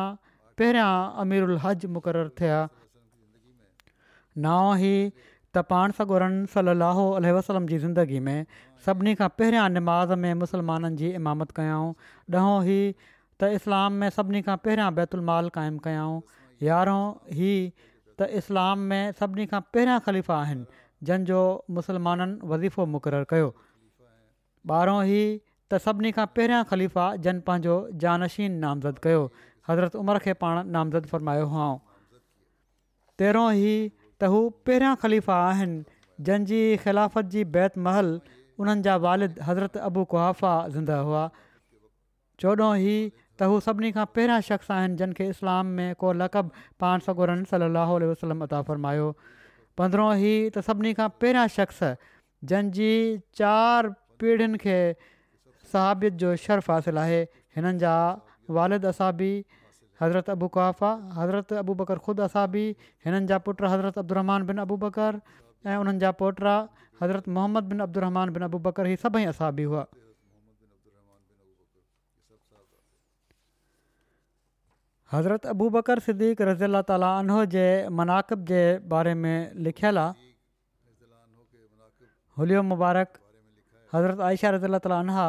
[0.61, 2.61] पहिरियां उल हज मुक़ररु थिया
[4.49, 4.93] नव ही
[5.57, 7.05] त पाण सगोरन सली ो
[7.37, 8.39] वसलम जी ज़िंदगी में
[8.87, 11.93] सभिनी खां पहिरियां निमाज़ में मुसलमाननि जी इमामत कयोऊं
[12.41, 12.91] ॾहों हीउ
[13.41, 16.21] त इस्लाम में सभिनी खां पहिरियां बैतुलमाल क़ाइमु कयाऊं
[16.69, 17.09] यारहों
[17.41, 21.41] ही त इस्लाम में सभिनी खां पहिरियां ख़लीफ़ा आहिनि जन जो
[21.81, 29.05] मुसलमाननि वज़ीफ़ो मुक़ररु कयो ॿारहों हीउ त सभिनी खां पहिरियां ख़लीफ़ा जन पंहिंजो जानशीन नामज़द
[29.09, 29.25] कयो
[29.71, 31.69] हज़रत उमर खे पाण नामज़द फरमायो हुआ
[33.21, 33.79] तेरहों ई
[34.23, 35.85] त हू पहिरियां ख़लीफ़ा आहिनि
[36.27, 38.11] जंहिंजी ख़िलाफ़त जी बैत महल
[38.65, 41.25] उन्हनि जा वालिद हज़रत अबू कुहाफ़ा ज़िंदा हुआ
[42.45, 42.97] चोॾहों हुई
[43.41, 46.51] त हू सभिनी खां पहिरियां शख़्स आहिनि जिन इस्लाम में को लक़ब
[46.85, 49.11] पाण सगुरन वसलम अलता फरमायो
[49.81, 51.93] पंद्रहों ई त सभिनी खां पहिरियां शख़्स
[52.53, 52.93] जंहिंजी
[53.43, 54.79] चारि पीढ़ियुनि खे
[55.75, 57.21] सहाबियत जो शर्फ़ हासिलु आहे
[57.59, 57.95] हिननि जा
[58.61, 59.13] वालिद असां
[60.01, 62.65] हज़रत अबू कुआफ़ा हज़रत अबू बकर ख़ुदि असाबी
[63.07, 65.21] हिननि जा पुट हज़रत अब्दुरमान बिन अबू बकर
[65.67, 66.57] ऐं उन्हनि जा पोटा
[67.03, 69.87] हज़रत मोहम्मद बिन अब्दुरमान बिन अबू बकर ही सभई असाबी हुआ
[75.13, 77.67] हज़रत अबू बकर सिद्दीक़ रज़ीला ताली अनो जे
[78.01, 78.61] मनाक़ब जे
[78.95, 79.35] बारे में
[79.69, 80.25] लिखियलु आहे
[82.41, 83.21] हुलियो मुबारक
[83.95, 85.29] हज़रत आयशा रज़ीला ताली अनहा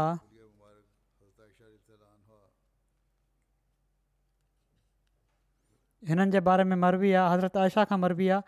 [6.05, 8.41] हिननि जे बारे में मरबी आहे हज़रत आयशा खां मरबी आहे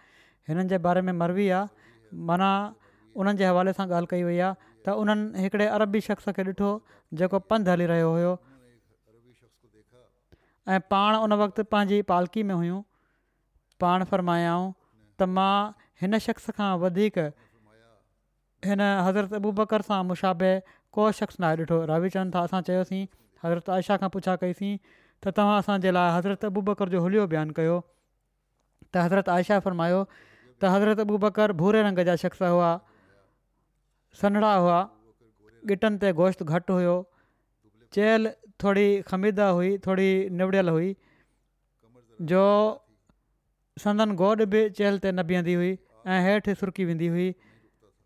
[0.50, 1.68] हिननि जे बारे में मरबी आहे
[2.14, 2.50] माना
[3.18, 4.54] उन्हनि जे हवाले सां ॻाल्हि कई वई आहे
[4.86, 6.70] त उन्हनि हिकिड़े अरबी शख़्स खे ॾिठो
[7.22, 8.34] जेको पंधि हली रहियो हुयो
[10.74, 12.82] ऐं पाण उन वक़्तु पंहिंजी पालकी में हुयूं
[13.82, 14.72] पाण फरमायाऊं
[15.18, 15.56] त मां
[16.02, 17.18] हिन शख़्स खां वधीक
[18.72, 20.54] हिन हज़रत अबूबकर सां मुशाबे
[20.98, 23.06] को शख़्स न आहे ॾिठो रावि था असां चयोसीं
[23.46, 24.74] हज़रत आयशा खां पुछा कईसीं
[25.26, 27.78] त तव्हां असांजे लाइ हज़रत अबू बकर जो हुलियो बयानु कयो
[28.94, 29.98] त हज़रत आयशा फरमायो
[30.62, 32.70] त हज़रत अबू बकर भूरे रंग जा शख़्स हुआ
[34.24, 34.78] सनड़ा हुआ
[35.72, 36.92] ॻिटनि ते गोश्त घटि हुयो
[37.98, 38.30] चल
[38.64, 40.08] थोरी खमीदा हुई थोरी
[40.42, 40.88] निवड़ियल हुई
[42.34, 42.44] जो
[43.84, 45.74] संदन गोॾ बि चेल्हि ते न बीहंदी हुई
[46.14, 47.28] ऐं हेठि सुरकी वेंदी हुई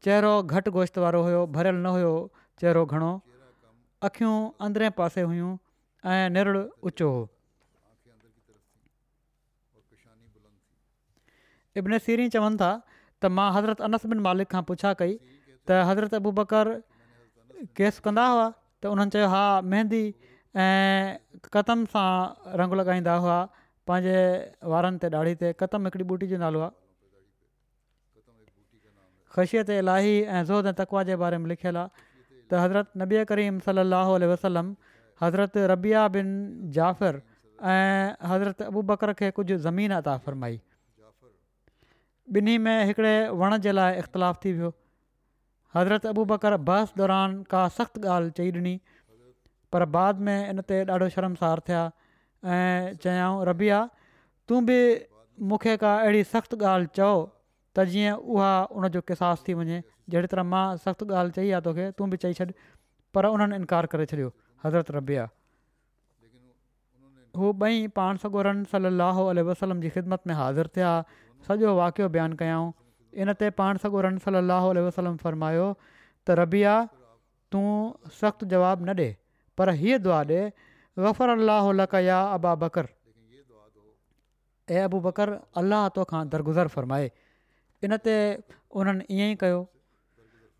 [0.07, 2.13] चहिरो घटि गोश्त वारो हुयो भरियल न हुयो
[2.63, 3.11] चहिरो घणो
[4.09, 4.35] अखियूं
[4.67, 5.51] अंदरें पासे हुयूं
[6.05, 6.47] ऐं निड़
[6.83, 7.19] उचो हो
[11.79, 12.71] इब्न सीरी चवनि था
[13.21, 15.13] त मां हज़रत अनसबिन मालिक खां पुछा कई
[15.63, 16.71] त हज़रत अबू बकर
[17.79, 18.47] केस कंदा हुआ
[18.83, 20.03] त उन्हनि चयो हा मेहंदी
[20.65, 22.07] ऐं कतम सां
[22.61, 23.37] रंग लॻाईंदा हुआ
[23.87, 24.19] पंहिंजे
[24.71, 26.71] वारनि ते ॾाढी ते कतम हिकिड़ी बूटी जो नालो आहे
[29.33, 31.89] ख़ुशिअ ते लाही ऐं ज़ोद ऐं तकवा जे बारे में लिखियलु आहे
[32.49, 33.81] त हज़रत नबी करीम सल
[34.33, 34.67] वसलम
[35.21, 36.27] हज़रत रबिया बिन
[36.77, 37.21] जाफ़िर
[37.71, 40.59] ऐं हज़रत अबू बकर खे कुझु ज़मीन अता फ़र्माई
[42.35, 44.73] ॿिन्ही में हिकिड़े वण जे लाइ इख़्तिलाफ़ु थी वियो
[45.75, 48.79] हज़रत अबू बकर बहस दौरान का सख़्तु ॻाल्हि चई ॾिनी
[49.71, 51.83] पर बाद में इन ते ॾाढो शर्मसार थिया
[52.57, 53.79] ऐं चयाऊं रबिया
[54.47, 54.77] तूं बि
[55.51, 57.11] मूंखे का अहिड़ी सख़्तु ॻाल्हि चओ
[57.77, 59.81] त जीअं उहा उनजो कहसास थी वञे
[60.13, 62.45] जहिड़ी तरह मां सख़्तु ॻाल्हि चई आहे तोखे तूं बि चई छॾ
[63.17, 64.29] पर उन्हनि इनकार करे छॾियो
[64.65, 65.29] हज़रत रबिया
[67.37, 69.19] हू ॿई पाण सॻो रम सलाह
[69.51, 70.91] वसलम जी ख़िदमत में हाज़िर थिया
[71.47, 72.71] सॼो वाक़ियो बयानु कयाऊं
[73.23, 76.75] इन ते पाण सॻो रम सलाह वसलम फ़रमायो त रबिया
[77.55, 77.63] तूं
[78.19, 79.09] सख़्तु जवाबु न ॾे
[79.57, 80.41] पर हीअ दुआ ॾे
[80.97, 82.99] वफ़र अलाह अबा बकरु
[84.85, 85.29] अबू बकर
[85.61, 87.09] अलाह तोखां दरगुज़र फ़र्माए
[87.85, 88.13] इन ते
[88.81, 89.59] उन्हनि ईअं ई कयो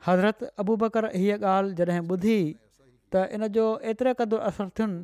[0.08, 2.36] हज़रत अबू बकर हीअ ॻाल्हि जॾहिं ॿुधी
[3.16, 5.00] त इन जो एतिरे क़दुरु असरु थियनि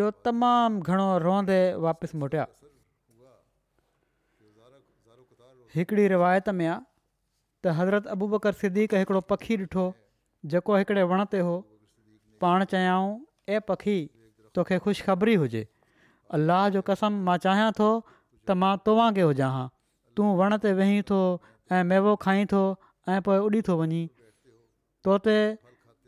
[0.00, 2.44] जो तमामु घणो रोंदे वापसि मोटिया
[5.76, 9.84] हिकिड़ी रिवायत में आहे त हज़रत अबू बकर सिद्दीक हिकिड़ो पखी ॾिठो
[10.54, 11.54] जेको हिकिड़े वण ते हो
[12.44, 13.10] पाण चयाऊं
[13.52, 13.98] ए पखी
[14.56, 15.62] तोखे ख़ुशिखबरी हुजे
[16.40, 19.68] अलाह जो कसम मां चाहियां थो त मां तोखे हुजा हां
[20.16, 21.20] तूं वण ते वेहीं थो
[21.76, 22.64] ऐं मेवो खाईं थो
[23.14, 24.04] ऐं पोइ उॾी थो वञीं
[25.06, 25.18] तो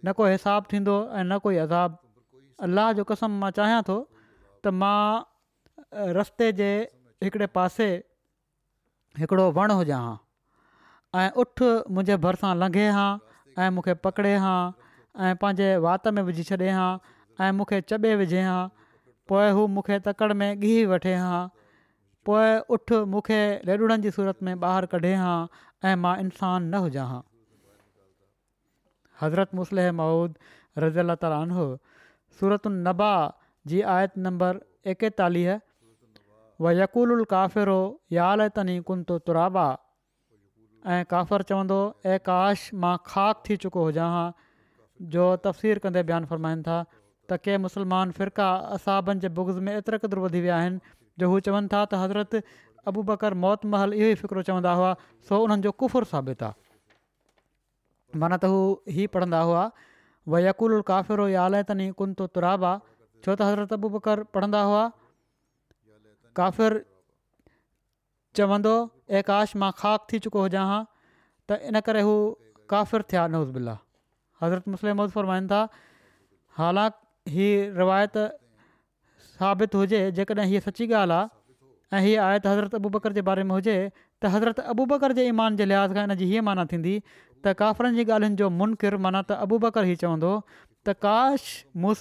[0.05, 1.97] न कोई हिसाबु थींदो ऐं न कोई असाब
[2.67, 4.93] अल्लाह जो कसम मां चाहियां थो त मां
[6.19, 6.69] रस्ते जे
[7.27, 7.87] हिकिड़े पासे
[9.23, 11.65] हिकिड़ो वण हुजां हां ऐं उठ
[11.95, 13.07] मुंहिंजे भरिसां लंघे हा
[13.65, 14.53] ऐं मूंखे पकिड़े हा
[15.27, 16.87] ऐं पंहिंजे वात में विझी छॾे हा
[17.43, 18.61] ऐं मूंखे चॿे विझे हा
[19.33, 21.41] पोइ हू मूंखे तकिड़ि में ॻिही वठे हा
[22.31, 23.41] पोइ उठु मूंखे
[23.71, 25.37] रेडड़नि जी सूरत में ॿाहिरि कढे हा
[25.85, 27.23] ऐं मां इंसानु न हुजां हा
[29.25, 30.43] हज़रत मुस्लिह माउद
[30.79, 33.17] रज़ी अला तालो عنہ
[33.73, 34.59] जी आयत नंबर
[34.93, 35.61] एकतालीह
[36.65, 37.77] व यकूलु उल काफ़िर हो
[38.15, 39.65] या आल तनी कुन तो तुराबा
[40.87, 44.27] ऐं اے चवंदो हुओ خاک मां ख़ाक थी चुको हुजां हां
[45.15, 49.99] जो तफ़सीर कंदे बयानु फ़रमाइनि था त के मुसलमान फ़िरका असाबनि जे बुगज़ में एतिरे
[50.05, 54.21] क़दुरु वधी विया आहिनि जो हू चवनि था त हज़रत अबूबकर मौत महल इहो ई
[54.25, 54.93] फ़िक्रु चवंदा हुआ
[55.31, 56.64] सो उन्हनि जो कुफ़ुरु साबित आहे
[58.23, 58.59] माना त हू
[59.01, 59.63] ई पढ़ंदा हुआ
[60.33, 62.73] वयकुल उर काफ़िर हुयालतनी कुन थो तुराबा
[63.25, 64.83] छो त हज़रत अबू बकर पढ़ंदा हुआ
[66.41, 66.73] काफ़िर
[68.39, 68.75] चवंदो
[69.21, 72.15] एकाश मां ख़ाक थी चुको हुजा हां त इन करे हू
[72.75, 73.75] काफ़िर थिया नवज़बिला
[74.45, 75.61] हज़रत मुस्लिम मुज़ फ़रमाइनि था
[76.63, 78.17] हालांकि हीअ रिवायत
[79.35, 83.43] साबित हुजे जेकॾहिं हीअ सची ॻाल्हि आहे ऐं हीअ आहे हज़रत अबू बकर जे बारे
[83.51, 83.75] में हुजे
[84.23, 86.95] त हज़रत अबू बकर जे ईमान जे लिहाज़ खां जी हीअ माना थींदी
[87.47, 90.29] त काफ़िरनि जी ॻाल्हियुनि जो मुनक़िर माना त अबू बकर ई चवंदो
[90.89, 91.43] त काश
[91.85, 91.93] मूं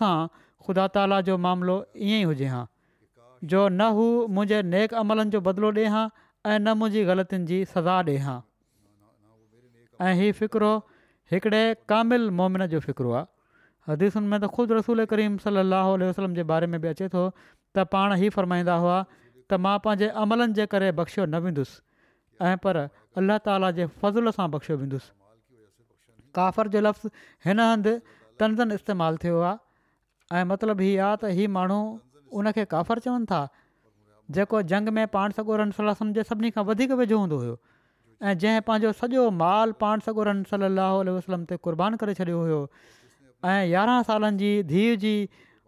[0.66, 1.76] ख़ुदा ताला जो मामिलो
[2.08, 2.60] ईअं ई हुजे हा
[3.54, 6.04] जो न हू मुंहिंजे नेक अमलनि जो बदिलो ॾे हा
[6.52, 8.40] ऐं न मुंहिंजी ग़लतियुनि जी सज़ा ॾिए हां
[10.08, 10.70] ऐं हीअ फ़िकुरु
[11.32, 13.26] हिकिड़े कामिल मोमिन जो फ़िकिरो आहे
[13.88, 17.26] हदीसुनि में त ख़ुदि रसूल करीम सलाह वसलम जे बारे में बि अचे थो
[17.76, 22.56] त पाण ई फ़रमाईंदा हुआ त मां पंहिंजे अमलनि जे करे बख़्शियो न वेंदुसि ऐं
[22.68, 22.82] पर
[23.24, 25.12] अलाह ताला जे फ़ज़ुल सां बख़्शियो वेंदुसि
[26.36, 27.10] काफ़र जो लफ़्ज़
[27.48, 27.94] हिन हंधि
[28.40, 29.58] तनदन इस्तेमालु थियो आहे
[30.40, 31.80] ऐं मतिलबु हीअ आहे त हीअ माण्हू
[32.42, 33.42] उनखे काफ़र चवनि था
[34.38, 37.56] जेको जंग में पाण सगोर सलम जे सभिनी खां वधीक वेझो हूंदो हुयो
[38.30, 42.60] ऐं जंहिं पंहिंजो सॼो माल पाण सगोरम सलाहु वसलम ते कुर्बान करे छॾियो हुयो
[43.54, 45.14] ऐं यारहं सालनि जी धीअ जी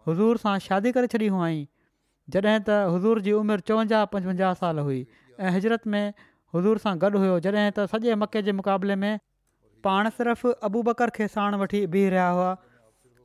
[0.10, 1.62] हज़ूर सां शादी करे छॾी हुआईं
[2.36, 5.00] जॾहिं त हज़ूर जी उमिरि चोवंजाहु पंजवंजाहु साल हुई
[5.40, 6.04] ऐं हिजरत में
[6.56, 9.12] हज़ूर सां गॾु हुयो जॾहिं त सॼे मके जे मुक़ाबले में
[9.86, 12.48] पाण सिर्फ़ु अबु बकर खे साण वठी बीह रहिया हुआ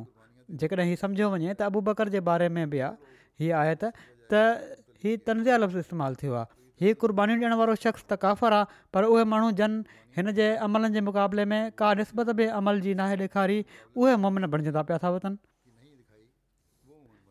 [0.62, 3.92] जेकॾहिं सम्झियो वञे त अबु बकर जे बारे में बि आहे हीअ आहे त
[4.32, 8.66] त हीअ तनज़िया लफ़्ज़ इस्तेमालु थियो आहे हीअ क़ुर्बानीूं ॾियणु वारो शख़्स त काफ़र आहे
[8.96, 9.74] पर उहे माण्हू जन
[10.20, 13.60] हिन जे अमलनि जे मुक़ाबले में का निस्बत बि अमल जी नाहे ॾेखारी
[14.00, 14.16] उहे
[14.56, 15.36] बणिजंदा पिया था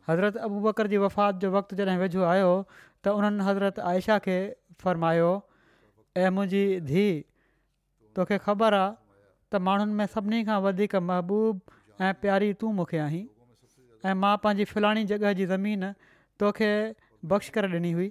[0.09, 2.51] हज़रत अबू बकर जी वफ़ात जो वक़्तु जॾहिं वेझो आयो
[3.05, 4.37] त उन्हनि हज़रत आयशा खे
[4.83, 5.31] फ़र्मायो
[6.23, 7.23] ऐं मुंहिंजी धीउ
[8.17, 8.93] तोखे ख़बर आहे
[9.53, 13.25] त माण्हुनि में सभिनी खां वधीक महबूबु ऐं प्यारी तूं मूंखे आहीं
[14.07, 15.91] ऐं मां पंहिंजी फलाणी जॻह जी ज़मीन
[16.43, 16.71] तोखे
[17.33, 18.09] बख़्श करे ॾिनी हुई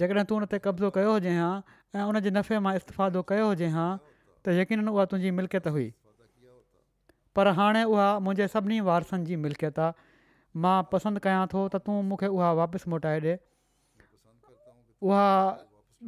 [0.00, 1.52] जेकॾहिं तूं उन ते कब्ज़ो कयो हुजे हां
[2.00, 5.86] ऐं उन जे नफ़े मां इस्तफादो कयो हुजे हां त यकीन उहा तुंहिंजी मिल्कियत हुई
[7.38, 10.04] पर हाणे उहा मुंहिंजे सभिनी वारसनि जी मिल्कियत आहे
[10.64, 13.34] मां पसंदि कयां थो त तूं मूंखे उहा वापसि मोटाए ॾिए
[15.08, 15.24] उहा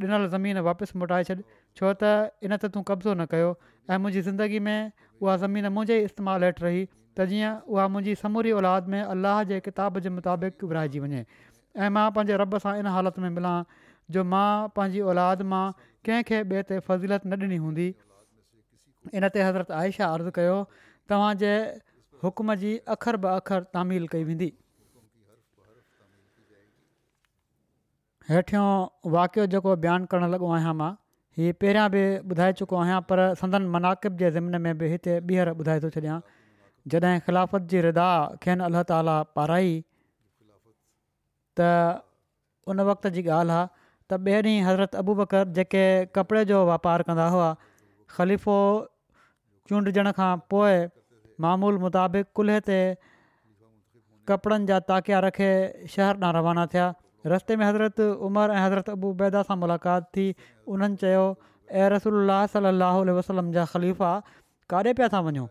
[0.04, 1.34] ॾिनल ज़मीन वापसि मोटाए छॾ
[1.80, 2.12] छो त
[2.48, 6.48] इन ते तूं कब्ज़ो न कयो ऐं मुंहिंजी ज़िंदगी में उहा ज़मीन मुंहिंजे ई इस्तेमालु
[6.50, 11.04] हेठि रही त जीअं उहा मुंहिंजी समूरी औलाद में अलाह जे किताब जे मुताबिक़ विराइजी
[11.04, 13.54] वञे ऐं मां पंहिंजे रब सां इन हालति में मिलां
[14.16, 14.48] जो मां
[14.80, 15.64] पंहिंजी औलाद मां
[16.10, 17.86] कंहिंखे ॿिए ते फज़ीलत न ॾिनी हूंदी
[19.20, 20.56] इन ते हज़रत आयशा अर्ज़ु कयो
[21.12, 21.54] तव्हांजे
[22.22, 24.48] हुकुम जी अख़र ब अख़र तामील कई वेंदी
[28.30, 28.64] हेठियों
[29.16, 30.88] वाकियो जेको बयानु करणु लॻो आहियां मां
[31.40, 32.00] ही पहिरियां बि
[32.34, 36.16] ॿुधाए चुको आहियां पर संदन मनाक़िब जे ज़िमन में बि हिते ॿीहर ॿुधाए थो छॾियां
[36.94, 38.08] जॾहिं ख़िलाफ़त जी रिदा
[38.46, 39.70] खेन अलाह ताला पाराई
[41.60, 41.70] त
[42.72, 43.66] उन वक़्त जी ॻाल्हि आहे
[44.10, 45.82] त ॿिए हज़रत अबू बकर जेके
[46.18, 47.48] कपिड़े जो वापारु कंदा हुआ
[48.18, 48.58] ख़लीफ़ो
[49.70, 50.76] चूंडजण खां पोइ
[51.44, 52.78] मामूल मुताबिक़ कुल्हे ते
[54.28, 55.50] कपिड़नि जा ताक़िया रखे
[55.94, 56.86] शहर न रवाना थिया
[57.32, 60.24] रस्ते में हज़रत उमर ऐं हज़रत अबू बैदा सां मुलाक़ात थी
[60.74, 61.22] उन्हनि चयो
[61.70, 64.10] ए रसूल सलाहु वसलम जा ख़लीफ़ा
[64.72, 65.48] काॾे पिया था वञो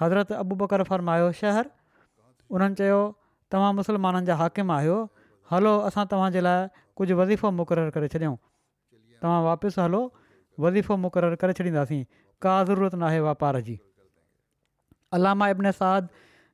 [0.00, 1.70] हज़रत अबू बकर फर्मायो शहर
[2.56, 2.98] उन्हनि चयो
[3.54, 4.98] तव्हां मुसलमाननि जा हाकिम आहियो
[5.52, 6.66] हलो असां तव्हांजे लाइ
[7.00, 8.36] कुझु वज़ीफ़ो मुक़ररु करे छॾियूं
[9.22, 10.02] तव्हां वापसि हलो
[10.66, 12.04] वज़ीफ़ो मुक़ररु करे छॾींदासीं
[12.46, 13.78] का ज़रूरत न वापार जी
[15.14, 16.08] अलामा साद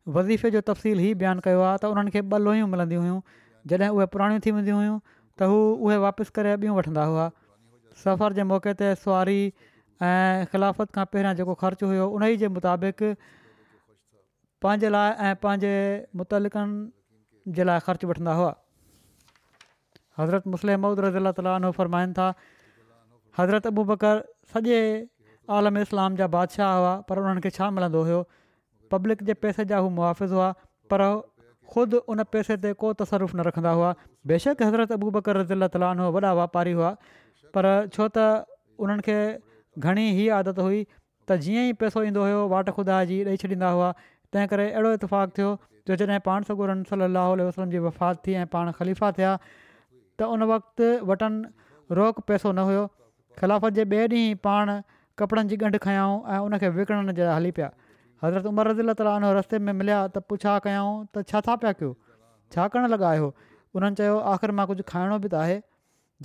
[0.09, 3.21] वज़ीफ़े जो तफ़सील ई बयानु कयो आहे त उन्हनि खे ॿ लोहियूं मिलंदी हुयूं
[3.73, 4.97] जॾहिं उहे पुराणियूं थी वेंदियूं हुयूं
[5.39, 7.27] त हू उहे वापसि करे ॿियूं वठंदा हुआ
[8.03, 12.51] सफ़र जे मौक़े ते सुवारी ऐं ख़िलाफ़त खां पहिरियां जेको ख़र्च हुयो उन ई जे
[12.57, 13.15] मुताबिक़
[14.67, 15.73] पंहिंजे लाइ ऐं पंहिंजे
[16.23, 18.51] मुतलकनि जे लाइ ख़र्चु वठंदा हुआ
[20.21, 22.29] हज़रत मुस्लिम महुूद रज़ीला ताली फरमाइनि था
[23.39, 24.23] हज़रत अबू बकर
[24.55, 24.83] सॼे
[25.59, 28.31] आलम इस्लाम जा बादशाह हुआ पर उन्हनि खे
[28.95, 30.49] पब्लिक जे पैसे जा हू मुआज़ हुआ
[30.95, 31.05] पर
[31.75, 33.93] ख़ुदि उन पैसे ते को तसरुफ़ न रखंदा हुआ
[34.33, 36.91] बेशक हज़रत अबू अबूबकर रज़ीला ताल वॾा वापारी हुआ
[37.57, 38.25] पर छो त
[38.87, 39.17] उन्हनि खे
[39.89, 43.71] घणी ई आदत हुई त जीअं ई पैसो ईंदो हुयो वाट ख़ुदा जी ॾेई छॾींदा
[43.79, 45.53] हुआ तंहिं करे अहिड़ो इतफ़ाक़ थियो
[45.91, 50.47] जो जॾहिं पाण सां गुरूर वसलम जी वफ़ात थी ऐं पाण ख़लीफ़ा थिया त उन
[50.55, 52.85] वक़्तु वटनि रोक पैसो न हुयो
[53.43, 54.75] खिलाफ़त जे ॿिए ॾींहुं पाण
[55.23, 57.71] कपिड़नि जी ॻंढ खयऊं ऐं उनखे विकिणण जा हली पिया
[58.25, 61.71] हज़रत उमिरि रज़ीला तालीन हू रस्ते में मिलिया त पुछा कयूं त छा छा पिया
[61.79, 61.91] कयो
[62.57, 63.29] छा करणु लॻा इहो
[63.79, 65.57] उन्हनि चयो आख़िर मां कुझु खाइणो बि त आहे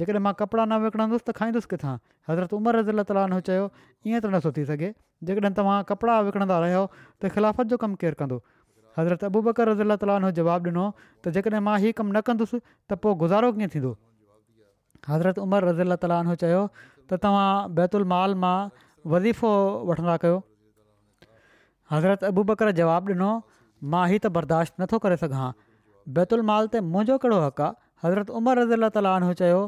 [0.01, 1.93] जेकॾहिं मां कपिड़ा न विकिणंदुसि त खाईंदुसि किथां
[2.29, 3.63] हज़रत उमर रज़ीला तालीन उहो चयो
[4.09, 4.89] ईअं त नथो थी सघे
[5.29, 8.37] जेकॾहिं तव्हां कपिड़ा विकिणंदा रहियो त ख़िलाफ़त जो कमु केरु कंदो
[8.97, 13.17] हज़रत अबूबकर रज़ीला तालीनो जवाबु ॾिनो त जेकॾहिं मां हीउ कमु न कंदुसि त पोइ
[13.23, 13.95] गुज़ारो कीअं थींदो
[15.09, 16.61] हज़रत उमर रज़ीला तालीन हू चयो
[17.09, 17.49] त तव्हां
[17.81, 18.55] बैतुल माल मां
[19.15, 19.51] वज़ीफ़ो
[19.91, 20.37] वठंदा कयो
[21.91, 23.29] हज़रत अबू बकर जवाबु ॾिनो
[23.93, 25.49] मां हीउ त बर्दाश्त नथो करे सघां हा
[26.17, 29.59] बैतुलमाल ते मुंहिंजो कहिड़ो हक़ आहे हज़रत उमर रज़ी अलाह तालीन चयो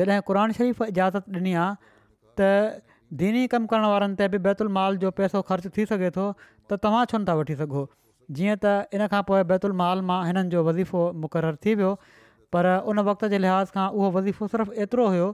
[0.00, 1.92] जॾहिं क़ुर शरीफ़ इजाज़त ॾिनी आहे
[2.40, 2.50] त
[3.22, 7.00] दीनी कमु करण वारनि ते बि बैतुलमाल जो पैसो ख़र्चु थी सघे थो त तव्हां
[7.12, 7.82] छो न था वठी सघो
[8.38, 11.92] जीअं त इन खां पोइ बैतुलमाल मां हिननि जो वज़ीफ़ो मुक़ररु थी वियो
[12.56, 15.26] पर उन वक़्त जे लिहाज़ खां उहो वज़ीफ़ो सिर्फ़ु एतिरो हुयो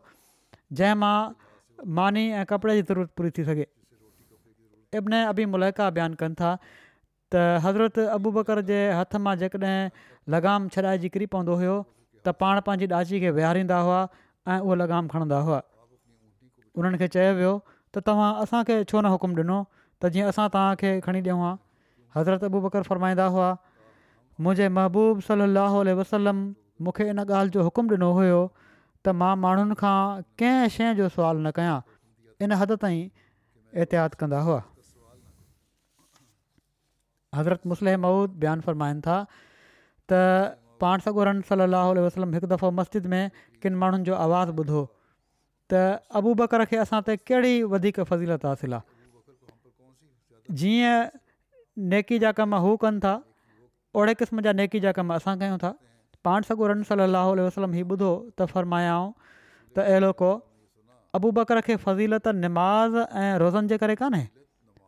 [0.80, 1.18] जंहिं मां
[2.00, 3.68] मानी ऐं कपिड़े जी ज़रूरत पूरी थी सघे
[4.98, 6.50] इब्न अबी मुलहका बयानु कनि था
[7.34, 9.74] त हज़रत अबू बकर जे हथ मां जेकॾहिं
[10.34, 13.98] लगाम छॾाए जी किरी पवंदो हुयो त पाण पंहिंजी ॾाची खे विहारींदा हुआ
[14.54, 15.58] ऐं उहो लगाम खणंदा हुआ
[16.80, 19.60] उन्हनि खे चयो वियो त तव्हां असांखे छो न हुकुम ॾिनो
[20.02, 21.52] त जीअं असां तव्हांखे खणी ॾियूं हा
[22.16, 23.48] हज़रत अबू बकर फ़रमाईंदा हुआ
[24.46, 26.42] मुंहिंजे महबूब सली अलाह वसलम
[26.88, 28.42] मूंखे इन ॻाल्हि जो हुकुम ॾिनो हुयो
[29.06, 29.94] त मां माण्हुनि खां
[30.42, 31.78] कंहिं शइ जो सुवालु न कयां
[32.46, 33.00] इन हदि ताईं
[33.78, 34.60] एहतियात कंदा हुआ
[37.36, 39.18] हज़रत मुस्लिह महुूद बयानु फ़रमाइनि था
[40.12, 40.22] त
[40.80, 43.30] पाण सॻो صلی اللہ वसलम हिकु दफ़ो मस्जिद में
[43.62, 44.80] किन माण्हुनि जो आवाज़ु ॿुधो
[45.70, 45.82] त
[46.20, 51.20] अबू बकर खे असां ते कहिड़ी वधीक फज़ीलत हासिलु आहे जीअं
[51.92, 53.12] नेकी जा कम हू कनि था
[53.94, 55.72] ओड़े क़िस्म जा नेकी जा कमु असां कयूं था
[56.28, 56.80] पाण सॻो रम
[57.44, 58.10] वसलम हीउ ॿुधो
[58.40, 59.06] त फ़रमायाऊं
[59.76, 60.30] त अहिड़ो को
[61.20, 64.24] अबू बकर खे फज़ीलत निमाज़ ऐं रोज़नि जे करे कोन्हे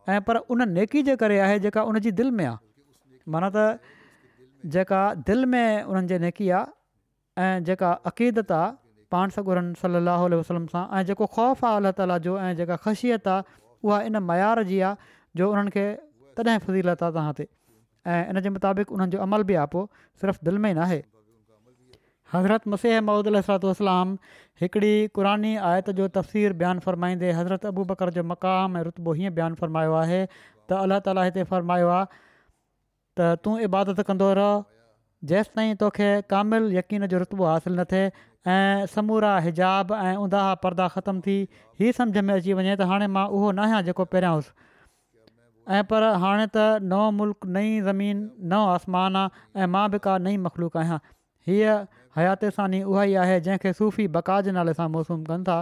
[0.09, 2.57] ऐं पर उन नेकी जे करे आहे जेका उनजी दिलि में आहे
[3.35, 3.79] माना त
[4.75, 8.73] जेका दिलि में उन्हनि जे नेकी आहे ऐं जेका अक़ीदत आहे
[9.15, 13.29] पाण सगुरनि सली वसलम सां ऐं जेको ख़ौफ़ आहे अलाह ताला जो ऐं जेका ख़ुशियत
[13.35, 15.87] आहे उहा इन मयार जी आहे जो उन्हनि खे
[16.41, 17.47] तॾहिं फज़ीलत आहे तव्हां ते
[18.15, 19.87] ऐं इन जे मुताबिक़ उन्हनि जो अमल बि आहे पोइ
[20.25, 21.01] सिर्फ़ु में ई
[22.35, 24.13] हज़रत मसिह महुदलात वसलाम
[24.61, 29.35] हिकिड़ी क़ुरानी आयत जो तफ़सीरु बयानु फ़रमाईंदे हज़रत अबू बकर जो मक़ाम ऐं रुतबो हीअं
[29.41, 34.65] बयानु फरमायो आहे त अलाह ताली हिते फ़रमायो आहे त तूं इबादत कंदो रह
[35.35, 38.11] जेसि ताईं तोखे कामिलु यकीन जो रुतबो हासिलु न थिए
[38.57, 41.37] ऐं समूरा हिजाब ऐं उदा परदा ख़तमु थी
[41.81, 44.71] हीअ सम्झि में अची वञे त हाणे मां उहो न आहियां जेको पहिरियों हुउसि
[45.77, 50.17] ऐं पर हाणे त नओं मुल्क नई ज़मीन नओं आसमानु आहे ऐं मां बि का
[50.29, 51.05] नई आहियां
[51.51, 51.79] हीअ
[52.17, 55.57] हयात सानी उहा ई आहे जंहिंखे सूफ़ी बका जे नाले सां मौसूम कनि था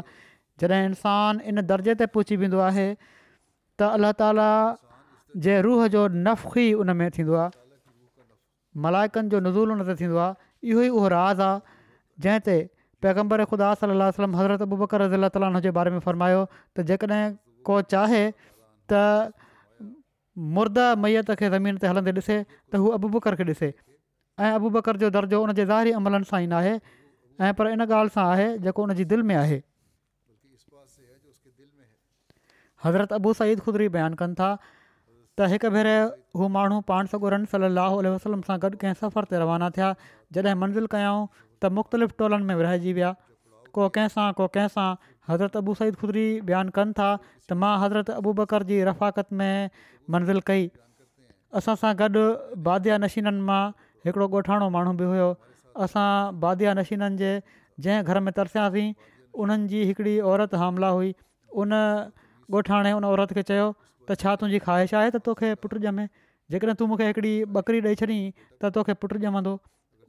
[0.62, 4.48] जॾहिं इंसानु इन दर्जे ते पहुची वेंदो आहे त अल्ला ताला
[5.46, 7.59] जे रूह जो नफ़ ई उन में थींदो आहे
[8.86, 11.78] मलाइकनि जो नज़ूल उन ते थींदो आहे इहो ई उहो राज़ आहे
[12.26, 12.57] जंहिं ते
[13.05, 17.22] पैगम्बर ख़ुदाम हज़रत अबू बुकर रज़ीला ताली हुनजे बारे में फरमायो त जेकॾहिं
[17.70, 18.24] को चाहे
[18.92, 19.46] त
[20.59, 23.72] मुर्द मैयत खे ज़मीन ते हलंदे ॾिसे त हूअ अबू बुकर खे ॾिसे
[24.39, 26.74] ऐं अबू बकर जो दर्जो उनजे ज़ाहिरी अमलनि सां ई پر आहे
[27.53, 29.57] ऐं पर इन ॻाल्हि सां आहे जेको उनजी दिलि में आहे
[32.85, 34.49] हज़रत अबू सईदुदरी बयानु कनि था
[35.39, 35.95] त हिकु भेरे
[36.41, 39.89] हू माण्हू पाण सॻो रन सली वसलम सां गॾु कंहिं सफ़र ते रवाना थिया
[40.39, 43.11] जॾहिं मंज़िल कयऊं त मुख़्तलिफ़ु टोलनि में वहिजी विया
[43.78, 44.89] को कंहिंसां को कंहिंसां
[45.33, 47.09] हज़रत अबू सईद खुदरी बयानु कनि था
[47.49, 49.85] त मां हज़रत अबू बकर जी रफ़ाकत में
[50.16, 50.66] मंज़िल कई
[51.62, 52.26] असां सां गॾु
[52.70, 53.62] बाद्या नशीननि मां
[54.07, 55.28] हिकिड़ो ॻोठाणो माण्हू बि हुयो
[55.84, 57.32] असां बादि नशीननि जे
[57.86, 58.86] जंहिं घर में तरसियासीं
[59.42, 61.12] उन्हनि जी हिकिड़ी औरत हामिला हुई
[61.64, 61.72] उन
[62.59, 63.66] ॻोठाणे उन औरत खे चयो
[64.09, 66.07] त छा तुंहिंजी ख़्वाहिश आहे त तोखे पुटु ॼमे
[66.55, 68.24] जेकॾहिं तूं मूंखे हिकिड़ी ॿकरी ॾेई छॾीं
[68.62, 69.53] त तोखे पुटु ॼमंदो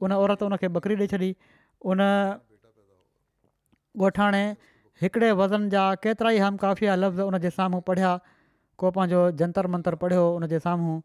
[0.06, 1.28] उन औरत उनखे ॿकरी ॾेई छॾी
[1.92, 2.02] उन
[4.08, 4.44] ॻोठाणे
[5.02, 8.10] हिकिड़े वज़न जा केतिरा ई हम काफ़िया लफ़्ज़ उनजे साम्हूं पढ़िया
[8.82, 10.98] को पंहिंजो जंतर मंतर पढ़ियो उनजे साम्हूं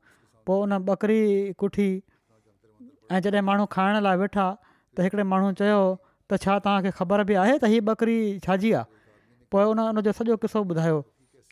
[0.49, 1.19] पोइ उन ॿकरी
[1.63, 1.87] कुठी
[3.15, 4.45] ऐं जॾहिं माण्हू खाइण लाइ वेठा
[4.97, 5.79] त हिकिड़े माण्हू चयो
[6.31, 8.83] त छा तव्हांखे ख़बर बि आहे त हीअ ॿकरी छाजी आहे
[9.51, 10.97] पोइ उन उनजो सॼो किसो ॿुधायो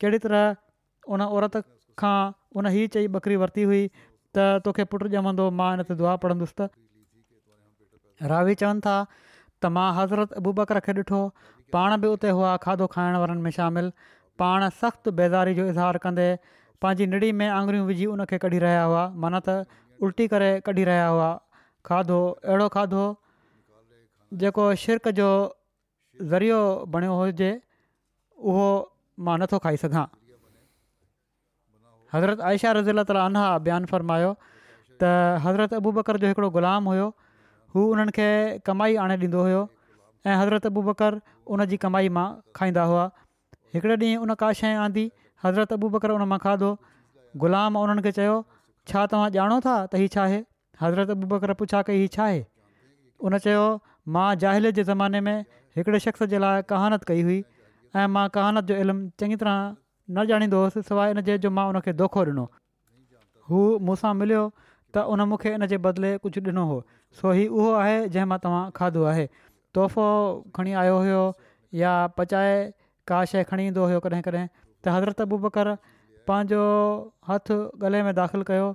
[0.01, 1.55] कहिड़ी तरह उन औरत
[2.03, 2.15] खां
[2.59, 3.83] उन हीअ चई बकरी वरिती हुई
[4.35, 6.67] त तोखे पुटु ॼमंदो मां हिन ते दुआ पढ़ंदुसि
[8.33, 11.21] रावी चवनि था त मां हज़रत अबूबकर खे ॾिठो
[11.77, 13.95] पाण बि उते हुआ खाधो खाइण वारनि में शामिलु
[14.43, 16.27] पाण सख़्तु बेज़ारी जो इज़हार कंदे
[16.83, 21.07] पंहिंजी निड़ी में आङुरियूं विझी उनखे कढी रहिया हुआ मन त उल्टी करे कढी रहिया
[21.13, 21.27] हुआ
[21.87, 22.19] खाधो
[22.51, 23.03] अहिड़ो खाधो
[24.41, 25.27] जेको शिरक जो
[26.31, 26.59] ज़रियो
[26.95, 27.49] बणियो हुजे
[28.51, 28.69] उहो
[29.27, 30.03] मां नथो खाई सघां
[32.15, 35.11] हज़रत आयशा रज़ीला ताली आना बयानु फ़रमायो त
[35.45, 37.05] हज़रत अबू ॿकर जो हिकिड़ो ग़ुलाम हुयो
[37.77, 38.27] हू उन्हनि खे
[38.71, 39.61] कमाई आणे ॾींदो हुयो
[40.29, 41.19] ऐं हज़रत अबू ॿकर
[41.55, 42.25] उन जी कमाई मां
[42.59, 43.05] खाईंदा हुआ
[43.77, 45.05] हिकिड़े ॾींहुं उन का शइ आंदी
[45.45, 46.73] हज़रत अबू ॿकरु उन मां खाधो
[47.45, 48.35] ग़ुलाम उन्हनि खे चयो
[48.91, 50.43] छा तव्हां ॼाणो था त छा आहे
[50.81, 52.39] हज़रत अबू बकर पुछा कई हीउ छा आहे
[53.25, 53.63] हुन चयो
[54.17, 55.37] मां जाहिले जे ज़माने में
[55.77, 57.37] हिकिड़े शख़्स जे लाइ कहानत कई हुई
[58.01, 59.57] ऐं मां कहानत जो इल्मु चङी तरह
[60.09, 62.47] न ॼाणींदो हुउसि सवाइ इनजे जो मां उन धोखो ॾिनो
[63.51, 66.81] हू मूंसां मिलियो त उन मूंखे इन जे बदिले कुझु ॾिनो हुओ
[67.21, 69.25] सो ही उहो आहे जंहिं मां तव्हां खाधो आहे
[69.77, 70.07] तोहफ़ो
[70.57, 71.21] खणी आयो हुयो
[71.83, 72.57] या पचाए
[73.11, 75.69] का शइ खणी ईंदो हुयो कॾहिं कॾहिं त हज़रत अबू बकर
[76.29, 76.61] पंहिंजो
[77.29, 77.51] हथ
[77.85, 78.67] गले में दाख़िलु कयो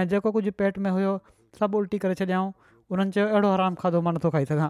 [0.00, 1.12] ऐं जेको कुझु पेट में हुयो
[1.60, 2.48] सभु उल्टी करे छॾियऊं
[2.92, 4.68] उन्हनि चयो अहिड़ो आरामु खाधो मां नथो खाई सघां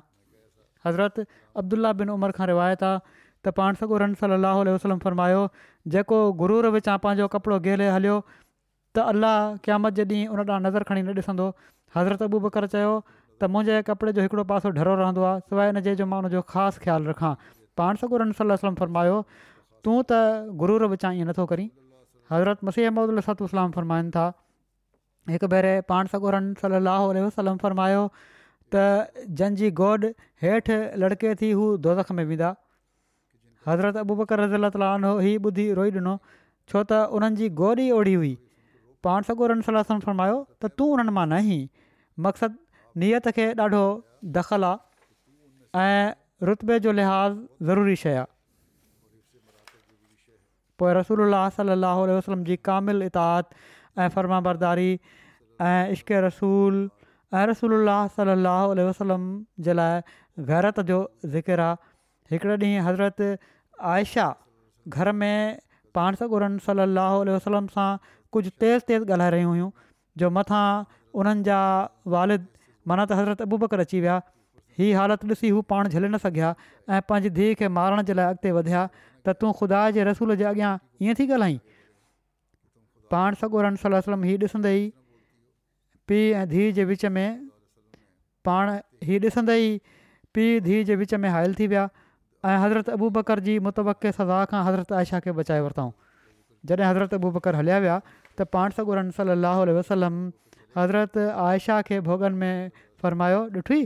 [0.86, 1.16] हज़रत
[1.62, 2.98] अब्दुला बिन उमर खां रिवायत आहे
[3.46, 5.42] त पाण सॻो रनसली अलाहु वसलम फरमायो
[5.94, 10.88] जेको गुरूर विचां पंहिंजो कपिड़ो गेले हलियो त अलाह क़्यामत जे ॾींहुं उन ॾांहुं नज़र
[10.92, 11.48] खणी न ॾिसंदो
[11.96, 15.80] हज़रत अबू बकर चयो त मुंहिंजे कपिड़े जो हिकिड़ो पासो ढरो रहंदो आहे सवाइ हिन
[15.88, 17.32] जे जो मां उनजो ख़ासि ख़्यालु रखां
[17.80, 20.20] पाण सॻो रमसल वसलम फ़रमायो तूं त
[20.64, 21.68] गुरूर विचां ईअं नथो करीं
[22.34, 24.24] हज़रत मसीह अहमद सतू वसलाम फ़रमाइनि था
[25.34, 28.02] हिकु भेरे पाण सगोरम सलाहु वसलम फरमायो
[28.74, 28.82] त
[29.40, 30.04] जंहिंजी गोड
[30.44, 32.50] हेठि लड़के थी हू दोज़ख में वेंदा
[33.68, 38.14] हज़रत अबू बकर रज़ तालो ही ॿुधी रोई ॾिनो छो त उन्हनि जी गोॾ ओढ़ी
[38.22, 38.30] हुई
[39.08, 41.60] पाण सगोरन सलम फरमायो त तूं उन्हनि मां न
[42.26, 43.82] मक़सदु नीयत खे ॾाढो
[44.40, 47.38] दख़ल आहे ऐं रुतबे जो लिहाज़
[47.70, 48.34] ज़रूरी शइ आहे
[50.80, 53.64] पोइ रसूल अलाह सलाहु वसलम जी कामिल इतादु
[54.02, 54.90] ऐं फर्मा बरदारी
[55.66, 56.80] ऐं इश्क़ रसूल
[57.34, 57.74] ऐं रसूल
[58.18, 59.22] सलाहु उल वसलम
[59.68, 60.00] जे लाइ
[60.50, 60.98] गैरत जो
[61.34, 63.22] ज़िकिर आहे हिकिड़े ॾींहुं हज़रत
[63.94, 64.26] आयशा
[64.98, 65.58] घर में
[65.98, 66.98] पाण सॻु सल अल
[67.34, 67.88] वसलम सां
[68.36, 69.70] कुझु तेज़ तेज़ ॻाल्हाए रहियूं हुयूं
[70.22, 70.64] जो मथां
[71.22, 71.60] उन्हनि जा
[72.14, 72.46] वारिद
[72.88, 74.18] मन त हज़रत अबूबकर अची विया
[74.78, 76.50] हीअ हालत ॾिसी हू पाण झले न सघिया
[76.90, 78.84] ऐं पंहिंजी धीउ खे मारण जे लाइ अॻिते वधिया
[79.28, 80.74] त तूं ख़ुदा जे रसूल जे अॻियां
[81.06, 81.58] ईअं थी ॻाल्हाईं
[83.10, 84.80] पाण सगोरम सल वसलम हीअ ॾिसंदई
[86.08, 87.28] पीउ ऐं धीअ जे विच में
[88.48, 88.70] पाण
[89.10, 89.68] हीअ ॾिसंदई
[90.34, 91.88] पीउ धीअ जे विच में हायल थी विया
[92.46, 95.90] ऐं हज़रत अबू बकर जी मुतवक सज़ा खां हज़रत आयशा खे बचाए वरितऊं
[96.70, 98.00] जॾहिं हज़रत अबू बकर हलिया विया
[98.38, 100.18] त पाण सॻोरम सलाहु वसलम
[100.80, 102.54] हज़रत आयशा खे भोगन में
[103.02, 103.80] फ़रमायो ॾिठी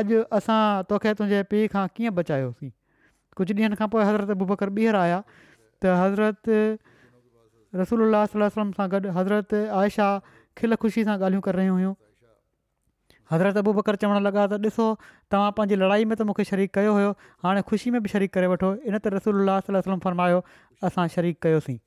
[0.00, 0.60] अॼु असां
[0.92, 2.70] तोखे तुंहिंजे पीउ खां कीअं बचायोसीं
[3.40, 6.54] कुझु ॾींहंनि खां पोइ हज़रत अबू बकर ॿीहर आया त हज़रत
[7.76, 10.06] रसूल सल वसलम सां गॾु हज़रत आयशा
[10.60, 11.94] खिल ख़ुशी सां ॻाल्हियूं करे रहियूं हुयूं
[13.32, 14.86] हज़रत अबू बकर चवणु लॻा त ॾिसो
[15.32, 17.10] तव्हां पंहिंजी लड़ाई में त मूंखे शरीक कयो हुयो
[17.44, 20.40] हाणे ख़ुशी में बि शरीक़ करे वठो इन ते रसोल्ला तल वसलम फरमायो
[20.90, 21.78] असां शरीक कयोसीं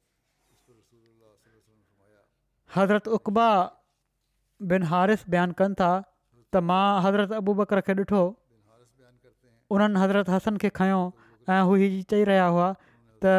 [2.75, 3.47] हज़रत उकबा
[4.73, 8.21] बिन हारिस बयानु कनि था त मां हज़रत अबू बकर खे ॾिठो
[9.75, 11.03] उन्हनि हज़रत हसन खे खयों
[11.51, 11.77] ऐं हू
[12.13, 12.69] चई रहिया हुआ
[13.25, 13.37] त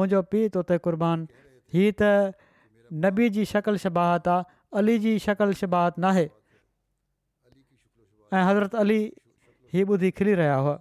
[0.00, 1.28] मुंहिंजो पीउ तो क़ुर्बान
[1.74, 4.42] हीअ त नबी जी शकिल शिबाहत आहे
[4.80, 6.22] अली जी शकिल शबाहतु नाहे
[8.38, 8.98] ऐं हज़रत अली
[9.78, 10.76] ई ॿुधी खिरी रहिया हुआ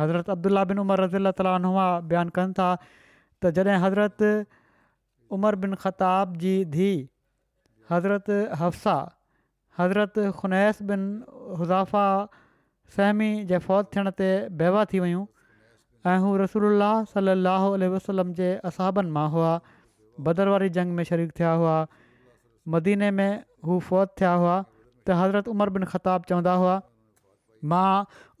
[0.00, 4.24] हज़रत अब्दुला बिन उमर रज़ीला ताली नवा बयानु कनि था त जॾहिं हज़रत
[5.38, 6.98] उमर बिन ख़ताब जी धीउ
[7.94, 9.00] हज़रत हफ़्साह
[9.78, 11.04] हज़रत ख़ुनैस बिन
[11.58, 12.06] हुज़ाफ़ा
[12.98, 14.30] सहमी जे फ़ौज थियण ते
[14.62, 15.24] बेवा थी वियूं
[16.12, 19.52] ऐं हू रसूल सलाहु अलसलम जे असाबनि मां हुआ
[20.26, 21.76] भदर वारी जंग में शरीक थिया हुआ
[22.74, 23.30] मदीने में
[23.66, 26.74] हू फ़ौत थिया हुआ त हज़रत उमर बिन खिताबु चवंदा हुआ
[27.72, 27.92] मां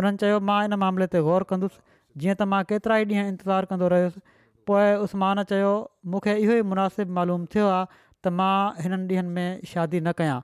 [0.00, 1.82] उन्हनि चयो मां इन मामले ते ग़ौर कंदुसि
[2.22, 4.22] जीअं त मां केतिरा ई ॾींहं इंतज़ारु कंदो रहियुसि
[4.70, 5.72] पोइ उसमान चयो
[6.12, 7.86] मूंखे इहो ई मुनासिबु मालूम थियो आहे
[8.26, 8.52] त मां
[8.84, 10.38] हिननि ॾींहनि में शादी न कयां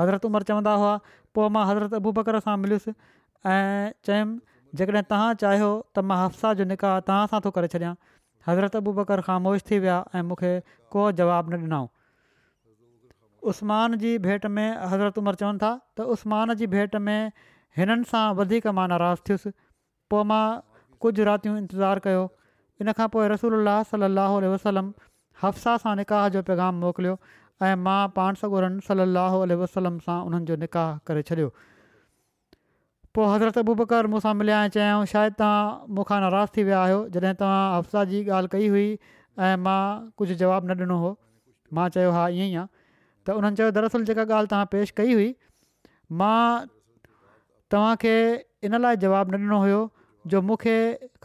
[0.00, 0.94] हज़रत चवंदा हुआ
[1.36, 6.52] पोइ मां हज़रत अबू बकर सां मिलियुसि ऐं चयमि जेकॾहिं तव्हां चाहियो त मां हफ़्सा
[6.60, 7.92] जो निकाह तव्हां सां थो करे छॾियां
[8.48, 10.52] हज़रत अबू बकर ख़ामोश थी विया ऐं मूंखे
[10.96, 16.70] को जवाबु न ॾिनऊं उस्मान जी भेंट में हज़रत उमिरि चवनि था त उस्मान जी
[16.78, 17.20] भेट में
[17.80, 19.52] हिननि सां वधीक मां नाराज़ु थियुसि
[20.12, 20.42] पोइ मां
[21.04, 22.24] कुझु रातियूं इंतज़ारु कयो
[22.84, 24.90] इन खां पोइ रसूल अला सलाहु वसलम
[25.44, 27.16] हफ़्साह सां निकाह जो पैगाम मोकिलियो
[27.66, 31.48] ऐं मां पाण सगोरनि सली अलाह वसलम सां उन्हनि जो निकाह करे छॾियो
[33.16, 37.32] पोइ हज़रत अबूबकर मूंसां मिलिया ऐं चयाऊं शायदि तव्हां मूंखां नाराज़ थी विया आहियो जॾहिं
[37.40, 38.84] तव्हां हफ्साह जी ॻाल्हि कई हुई
[39.48, 39.80] ऐं मां
[40.22, 41.10] कुझु जवाबु न ॾिनो हो
[41.78, 45.28] मां चयो हा ईअं ई आहे त उन्हनि चयो दरसल जेका ॻाल्हि तव्हां कई हुई
[46.20, 46.42] मां
[47.72, 48.14] तव्हांखे
[48.70, 49.82] इन लाइ जवाबु न ॾिनो हुयो
[50.34, 50.76] जो मूंखे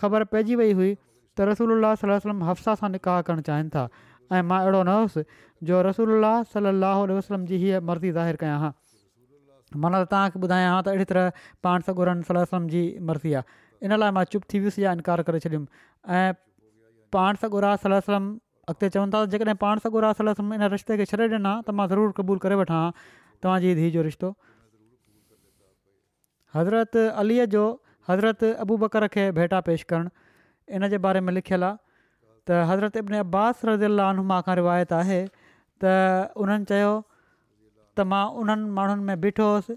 [0.03, 4.57] ख़बर पइजी वई हुई त रसूल सलम हफ़्सा सां निकाह करणु चाहिनि था ऐं मां
[4.65, 5.29] अहिड़ो न हुउसि
[5.67, 8.69] जो रसूल सलाहु वसलम जी हीअ मर्ज़ी ज़ाहिर कयां हा
[9.83, 13.95] माना त तव्हांखे ॿुधायां हा त अहिड़ी तरह पाण सगुरन सलम जी मर्ज़ी आहे इन
[14.03, 15.83] लाइ मां चुप थी वियुसि या इनकार करे छॾियुमि
[16.17, 16.23] ऐं
[17.17, 18.25] पाण सगुरा सलम
[18.73, 21.85] अॻिते चवनि था जेकॾहिं पाण सगुर आहे सलम इन रिश्ते खे छॾे ॾिना त मां
[21.93, 23.13] ज़रूरु क़बूल करे वठां हा
[23.47, 24.31] तव्हांजी धीअ जो रिश्तो
[26.57, 27.61] हज़रत अलीअ जो
[28.11, 30.11] हज़रत अबू बकर खे भेटा पेश करणु
[30.79, 31.77] इन जे बारे में लिखियलु आहे
[32.51, 34.11] त हज़रत इब्न अब्बास रज़ी
[34.61, 35.21] रिवायत आहे
[35.83, 39.75] त उन्हनि चयो त मां उन्हनि माण्हुनि में ॿिठो हुउसि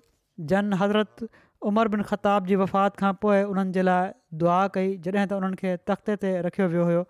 [0.53, 1.27] जन हज़रत
[1.71, 5.61] उमर बिन खताब जी वफ़ात खां पोइ उन्हनि जे लाइ दुआ कई जॾहिं त उन्हनि
[5.63, 7.03] खे तख़्ते ते रखियो वियो हुयो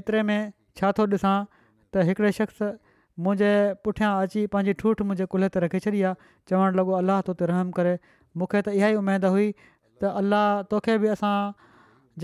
[0.00, 0.42] एतिरे में
[0.80, 1.34] छा थो ॾिसां
[1.94, 2.62] त हिकिड़े शख़्स
[3.26, 3.52] मुंहिंजे
[3.88, 7.50] पुठियां अची पंहिंजी ठूठ मुंहिंजे कुल्हे ते रखी छॾी आहे चवणु लॻो अलाह तो ते
[7.52, 7.94] रहम करे
[8.40, 11.34] मूंखे त इहा ई उमेदु हुई त अलाह तोखे बि असां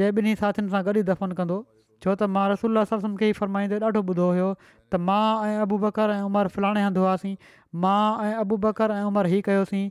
[0.00, 1.60] जे ॿिन्ही साथियुनि सां दफ़न कंदो
[2.05, 4.46] छो त मां रसूल सल खे ई फरमाईंदो ॾाढो ॿुधो हुयो
[4.94, 7.34] त मां ऐं अबू बकर ऐं उमिरि फलाणे हंधि हुआसीं
[7.84, 7.98] मां
[8.28, 9.84] ऐं अबू बकर ऐं उमिरि हीअ कयोसीं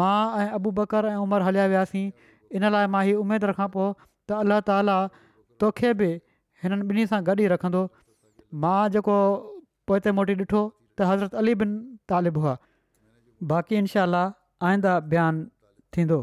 [0.00, 2.04] मां ऐं अबु बकर ऐं उमिरि हलिया वियासीं
[2.60, 3.92] इन लाइ मां हीअ उमेदु रखां पोइ
[4.32, 4.96] त अलाह ताला
[5.64, 6.10] तोखे बि
[6.64, 7.84] हिननि ॿिन्ही सां गॾु ई रखंदो
[8.66, 9.20] मां जेको
[9.92, 10.64] पोएं मोटी ॾिठो
[10.98, 11.78] त हज़रत अली बिन
[12.14, 12.58] तालिब हुआ
[13.54, 14.10] बाक़ी इनशा
[14.72, 15.50] आईंदा बयानु
[15.96, 16.22] थींदो